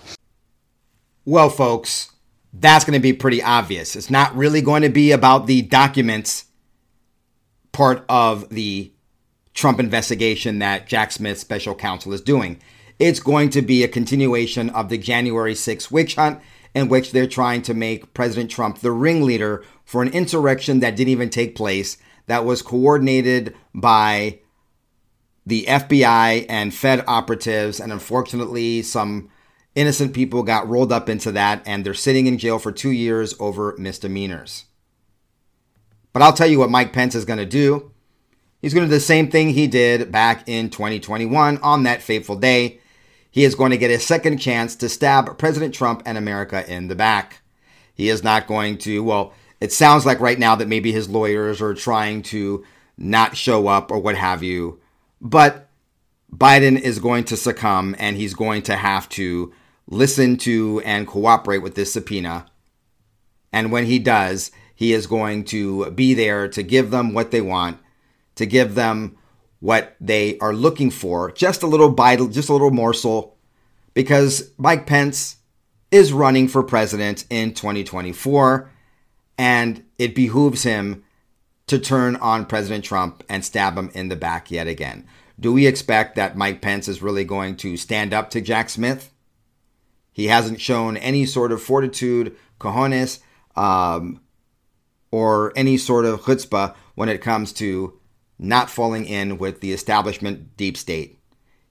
Well, 1.23 1.49
folks, 1.49 2.11
that's 2.51 2.83
going 2.83 2.99
to 2.99 3.01
be 3.01 3.13
pretty 3.13 3.41
obvious. 3.41 3.95
It's 3.95 4.09
not 4.09 4.35
really 4.35 4.61
going 4.61 4.81
to 4.81 4.89
be 4.89 5.13
about 5.13 5.47
the 5.47 5.61
documents 5.61 6.45
part 7.71 8.03
of 8.09 8.49
the 8.49 8.91
Trump 9.53 9.79
investigation 9.79 10.59
that 10.59 10.87
Jack 10.87 11.13
Smith 11.13 11.39
special 11.39 11.73
counsel 11.73 12.11
is 12.11 12.19
doing 12.19 12.59
it's 13.01 13.19
going 13.19 13.49
to 13.49 13.63
be 13.63 13.83
a 13.83 13.87
continuation 13.87 14.69
of 14.69 14.89
the 14.89 14.97
January 14.97 15.55
6th 15.55 15.89
witch 15.89 16.15
hunt 16.15 16.39
in 16.73 16.89
which 16.89 17.11
they're 17.11 17.27
trying 17.27 17.61
to 17.63 17.73
make 17.73 18.13
President 18.13 18.49
Trump 18.49 18.79
the 18.79 18.91
ringleader 18.91 19.63
for 19.83 20.01
an 20.01 20.09
insurrection 20.13 20.79
that 20.79 20.95
didn't 20.95 21.11
even 21.11 21.29
take 21.29 21.55
place, 21.55 21.97
that 22.27 22.45
was 22.45 22.61
coordinated 22.61 23.55
by 23.73 24.39
the 25.45 25.65
FBI 25.67 26.45
and 26.47 26.73
Fed 26.73 27.03
operatives. 27.07 27.79
And 27.79 27.91
unfortunately, 27.91 28.81
some 28.83 29.29
innocent 29.75 30.13
people 30.13 30.43
got 30.43 30.67
rolled 30.67 30.91
up 30.91 31.09
into 31.09 31.31
that, 31.33 31.61
and 31.65 31.85
they're 31.85 31.93
sitting 31.93 32.27
in 32.27 32.37
jail 32.37 32.59
for 32.59 32.71
two 32.71 32.91
years 32.91 33.33
over 33.39 33.75
misdemeanors. 33.77 34.65
But 36.13 36.21
I'll 36.21 36.33
tell 36.33 36.47
you 36.47 36.59
what 36.59 36.69
Mike 36.69 36.93
Pence 36.93 37.15
is 37.15 37.25
going 37.25 37.39
to 37.39 37.45
do. 37.45 37.91
He's 38.61 38.73
going 38.73 38.85
to 38.85 38.89
do 38.89 38.95
the 38.95 38.99
same 38.99 39.31
thing 39.31 39.49
he 39.49 39.67
did 39.67 40.11
back 40.11 40.47
in 40.47 40.69
2021 40.69 41.57
on 41.59 41.83
that 41.83 42.03
fateful 42.03 42.35
day 42.35 42.80
he 43.31 43.45
is 43.45 43.55
going 43.55 43.71
to 43.71 43.77
get 43.77 43.89
a 43.89 43.99
second 43.99 44.37
chance 44.37 44.75
to 44.75 44.89
stab 44.89 45.37
President 45.37 45.73
Trump 45.73 46.03
and 46.05 46.17
America 46.17 46.69
in 46.71 46.89
the 46.89 46.95
back. 46.95 47.41
He 47.93 48.09
is 48.09 48.23
not 48.23 48.45
going 48.45 48.77
to, 48.79 49.01
well, 49.03 49.33
it 49.61 49.71
sounds 49.71 50.05
like 50.05 50.19
right 50.19 50.37
now 50.37 50.55
that 50.55 50.67
maybe 50.67 50.91
his 50.91 51.09
lawyers 51.09 51.61
are 51.61 51.73
trying 51.73 52.23
to 52.23 52.65
not 52.97 53.37
show 53.37 53.67
up 53.67 53.89
or 53.89 53.99
what 53.99 54.15
have 54.15 54.43
you. 54.43 54.79
But 55.21 55.69
Biden 56.35 56.79
is 56.79 56.99
going 56.99 57.23
to 57.25 57.37
succumb 57.37 57.95
and 57.97 58.17
he's 58.17 58.33
going 58.33 58.63
to 58.63 58.75
have 58.75 59.07
to 59.09 59.53
listen 59.87 60.37
to 60.37 60.81
and 60.83 61.07
cooperate 61.07 61.59
with 61.59 61.75
this 61.75 61.93
subpoena. 61.93 62.47
And 63.53 63.71
when 63.71 63.85
he 63.85 63.99
does, 63.99 64.51
he 64.75 64.93
is 64.93 65.07
going 65.07 65.43
to 65.45 65.91
be 65.91 66.13
there 66.13 66.47
to 66.49 66.63
give 66.63 66.91
them 66.91 67.13
what 67.13 67.31
they 67.31 67.41
want, 67.41 67.77
to 68.35 68.45
give 68.45 68.75
them 68.75 69.17
what 69.61 69.95
they 70.01 70.37
are 70.39 70.53
looking 70.53 70.91
for. 70.91 71.31
Just 71.31 71.63
a 71.63 71.67
little 71.67 71.91
bite, 71.91 72.19
just 72.31 72.49
a 72.49 72.53
little 72.53 72.71
morsel, 72.71 73.37
because 73.93 74.51
Mike 74.57 74.85
Pence 74.85 75.37
is 75.91 76.11
running 76.11 76.47
for 76.47 76.63
president 76.63 77.25
in 77.29 77.53
2024, 77.53 78.69
and 79.37 79.83
it 79.97 80.15
behooves 80.15 80.63
him 80.63 81.03
to 81.67 81.79
turn 81.79 82.15
on 82.17 82.45
President 82.45 82.83
Trump 82.83 83.23
and 83.29 83.45
stab 83.45 83.77
him 83.77 83.91
in 83.93 84.09
the 84.09 84.15
back 84.15 84.51
yet 84.51 84.67
again. 84.67 85.07
Do 85.39 85.53
we 85.53 85.67
expect 85.67 86.15
that 86.15 86.35
Mike 86.35 86.61
Pence 86.61 86.87
is 86.87 87.01
really 87.01 87.23
going 87.23 87.55
to 87.57 87.77
stand 87.77 88.13
up 88.13 88.29
to 88.31 88.41
Jack 88.41 88.69
Smith? 88.69 89.13
He 90.11 90.27
hasn't 90.27 90.59
shown 90.59 90.97
any 90.97 91.25
sort 91.25 91.51
of 91.51 91.61
fortitude, 91.61 92.35
cojones, 92.59 93.19
um, 93.55 94.21
or 95.11 95.53
any 95.55 95.77
sort 95.77 96.05
of 96.05 96.21
chutzpah 96.21 96.75
when 96.95 97.09
it 97.09 97.21
comes 97.21 97.53
to 97.53 97.99
not 98.41 98.69
falling 98.69 99.05
in 99.05 99.37
with 99.37 99.61
the 99.61 99.71
establishment 99.71 100.57
deep 100.57 100.75
state. 100.75 101.19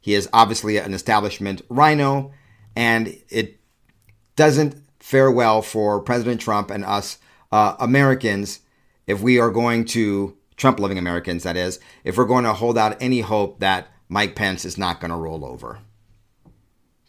He 0.01 0.15
is 0.15 0.29
obviously 0.33 0.79
an 0.79 0.95
establishment 0.95 1.61
RINO, 1.69 2.33
and 2.75 3.19
it 3.29 3.61
doesn't 4.37 4.77
fare 5.01 5.31
well 5.31 5.61
for 5.61 6.01
President 6.01 6.41
Trump 6.41 6.71
and 6.71 6.85
us 6.85 7.19
uh, 7.53 7.75
Americans 7.79 8.61
if 9.11 9.21
we 9.21 9.41
are 9.41 9.51
going 9.51 9.85
to, 9.87 10.37
Trump 10.57 10.79
loving 10.79 10.97
Americans, 10.97 11.43
that 11.43 11.57
is, 11.57 11.81
if 12.05 12.17
we're 12.17 12.25
going 12.25 12.45
to 12.45 12.53
hold 12.53 12.79
out 12.79 12.97
any 13.01 13.21
hope 13.21 13.59
that 13.59 13.89
Mike 14.09 14.37
Pence 14.37 14.65
is 14.65 14.79
not 14.79 15.01
going 15.01 15.11
to 15.11 15.17
roll 15.17 15.45
over. 15.45 15.81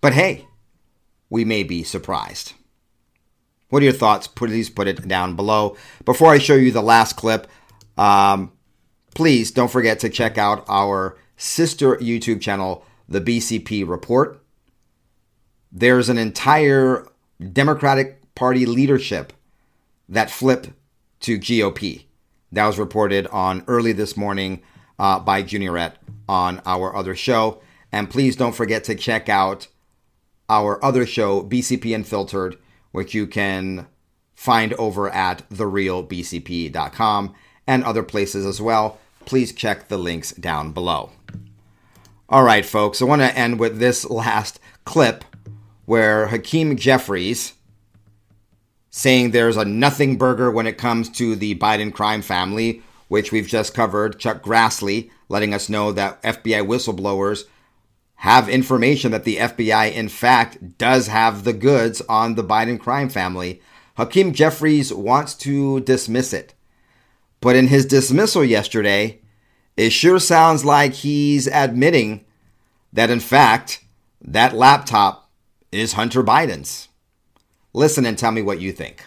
But 0.02 0.14
hey, 0.14 0.48
we 1.30 1.46
may 1.46 1.62
be 1.62 1.84
surprised. 1.84 2.54
What 3.70 3.84
are 3.84 3.86
your 3.86 3.94
thoughts? 3.94 4.26
Please 4.26 4.70
put 4.70 4.88
it 4.88 5.08
down 5.08 5.36
below. 5.36 5.78
Before 6.04 6.32
I 6.32 6.40
show 6.40 6.56
you 6.56 6.72
the 6.72 6.82
last 6.82 7.16
clip, 7.16 7.48
um, 7.98 8.52
please 9.16 9.52
don't 9.52 9.72
forget 9.72 10.00
to 10.00 10.10
check 10.10 10.38
out 10.38 10.66
our 10.68 11.18
sister 11.38 11.96
YouTube 11.98 12.42
channel, 12.42 12.86
The 13.10 13.22
BCP 13.22 13.88
Report. 13.88 14.42
There's 15.72 16.10
an 16.10 16.18
entire 16.18 17.08
Democratic 17.52 18.36
Party 18.36 18.66
leadership 18.66 19.34
that 20.10 20.30
flipped 20.30 20.72
to 21.22 21.38
GOP. 21.38 22.06
That 22.52 22.68
was 22.68 22.78
reported 22.78 23.28
on 23.28 23.64
early 23.68 23.94
this 23.94 24.18
morning 24.18 24.62
uh, 25.00 25.20
by 25.20 25.44
Juniorette 25.44 25.94
on 26.28 26.62
our 26.66 26.96
other 26.96 27.16
show. 27.16 27.62
And 27.92 28.10
please 28.10 28.36
don't 28.36 28.56
forget 28.56 28.84
to 28.86 28.96
check 28.96 29.30
out 29.30 29.68
our 30.50 30.84
other 30.84 31.06
show, 31.06 31.44
BCP 31.44 31.96
Unfiltered, 31.96 32.58
which 32.92 33.14
you 33.14 33.26
can 33.26 33.88
find 34.36 34.74
over 34.74 35.10
at 35.10 35.48
therealbcp.com 35.50 37.36
and 37.68 37.84
other 37.84 38.04
places 38.04 38.46
as 38.46 38.62
well 38.62 39.00
please 39.26 39.54
check 39.54 39.88
the 39.88 39.98
links 39.98 40.32
down 40.34 40.72
below. 40.72 41.12
All 42.30 42.44
right, 42.44 42.66
folks, 42.66 43.02
I 43.02 43.06
want 43.06 43.22
to 43.22 43.38
end 43.38 43.60
with 43.60 43.80
this 43.80 44.06
last 44.10 44.60
clip 44.86 45.24
where 45.86 46.28
Hakeem 46.28 46.78
Jeffries 46.78 47.54
saying 48.90 49.32
there's 49.32 49.58
a 49.58 49.66
nothing 49.66 50.18
burger 50.18 50.52
when 50.52 50.68
it 50.68 50.78
comes 50.78 51.10
to 51.10 51.36
the 51.36 51.56
Biden 51.56 51.94
crime 51.94 52.22
family, 52.22 52.82
which 53.08 53.32
we've 53.32 53.48
just 53.48 53.74
covered. 53.74 54.20
Chuck 54.20 54.44
Grassley 54.44 55.10
letting 55.30 55.54
us 55.54 55.70
know 55.70 55.92
that 55.92 56.22
FBI 56.24 56.66
whistleblowers 56.66 57.44
have 58.16 58.50
information 58.50 59.12
that 59.12 59.24
the 59.24 59.38
FBI, 59.38 59.94
in 59.94 60.08
fact, 60.08 60.78
does 60.78 61.08
have 61.08 61.44
the 61.44 61.54
goods 61.54 62.02
on 62.02 62.36
the 62.36 62.44
Biden 62.44 62.80
crime 62.80 63.10
family. 63.10 63.62
Hakeem 63.96 64.34
Jeffries 64.34 64.94
wants 64.94 65.34
to 65.36 65.80
dismiss 65.82 66.34
it. 66.34 66.54
But 67.42 67.56
in 67.56 67.68
his 67.68 67.86
dismissal 67.86 68.46
yesterday, 68.46 69.20
it 69.76 69.90
sure 69.90 70.20
sounds 70.20 70.64
like 70.64 70.94
he's 70.94 71.48
admitting 71.48 72.24
that, 72.94 73.10
in 73.10 73.20
fact, 73.20 73.84
that 74.22 74.54
laptop 74.56 75.30
is 75.72 75.94
Hunter 75.94 76.24
Biden's. 76.24 76.88
Listen 77.74 78.06
and 78.06 78.18
tell 78.18 78.32
me 78.32 78.42
what 78.42 78.62
you 78.62 78.72
think. 78.72 79.06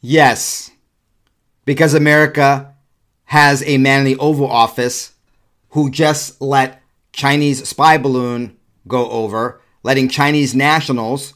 Yes, 0.00 0.70
because 1.64 1.94
America 1.94 2.74
has 3.24 3.62
a 3.64 3.78
man 3.78 4.00
in 4.00 4.04
the 4.04 4.18
Oval 4.18 4.50
Office 4.50 5.14
who 5.70 5.90
just 5.90 6.40
let 6.40 6.82
Chinese 7.12 7.66
spy 7.66 7.96
balloon 7.96 8.56
go 8.86 9.10
over, 9.10 9.60
letting 9.84 10.08
Chinese 10.08 10.54
nationals, 10.54 11.34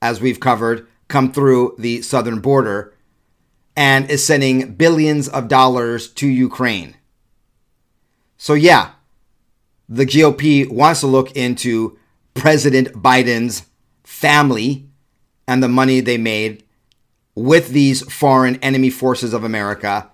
as 0.00 0.20
we've 0.20 0.38
covered, 0.38 0.86
come 1.08 1.32
through 1.32 1.74
the 1.78 2.02
southern 2.02 2.38
border 2.38 2.94
and 3.76 4.08
is 4.10 4.24
sending 4.24 4.74
billions 4.74 5.28
of 5.28 5.48
dollars 5.48 6.08
to 6.12 6.28
Ukraine. 6.28 6.96
So, 8.38 8.54
yeah, 8.54 8.92
the 9.88 10.06
GOP 10.06 10.70
wants 10.70 11.00
to 11.00 11.06
look 11.06 11.34
into 11.36 11.98
President 12.34 12.92
Biden's 12.92 13.64
family 14.04 14.88
and 15.48 15.62
the 15.62 15.68
money 15.68 16.00
they 16.00 16.18
made 16.18 16.64
with 17.34 17.68
these 17.68 18.02
foreign 18.12 18.56
enemy 18.56 18.90
forces 18.90 19.32
of 19.32 19.44
America 19.44 20.10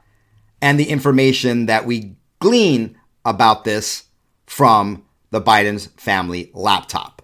and 0.60 0.78
the 0.78 0.88
information 0.88 1.66
that 1.66 1.86
we 1.86 2.16
glean 2.38 2.96
about 3.24 3.64
this 3.64 4.04
from 4.46 5.04
the 5.30 5.40
Biden's 5.40 5.86
family 5.96 6.50
laptop. 6.52 7.21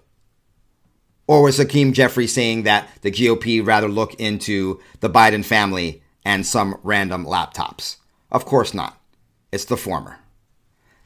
Or 1.29 1.43
was 1.43 1.59
Hakeem 1.59 1.93
Jeffrey 1.93 2.27
saying 2.27 2.65
that 2.65 2.89
the 3.03 3.13
GOP 3.13 3.65
rather 3.65 3.89
look 3.89 4.15
into 4.15 4.81
the 5.01 5.11
Biden 5.11 5.45
family 5.45 6.03
and 6.25 6.45
some 6.45 6.81
random 6.83 7.25
laptops? 7.25 7.97
Of 8.33 8.45
course 8.45 8.75
not. 8.75 8.99
It's 9.53 9.67
the 9.67 9.77
former. 9.77 10.19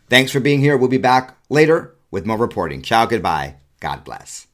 Thanks 0.08 0.30
for 0.30 0.40
being 0.40 0.60
here. 0.60 0.76
We'll 0.76 0.88
be 0.88 0.98
back 0.98 1.36
later 1.50 1.94
with 2.10 2.24
more 2.24 2.38
reporting. 2.38 2.82
Ciao, 2.82 3.04
goodbye. 3.04 3.56
God 3.80 4.04
bless. 4.04 4.46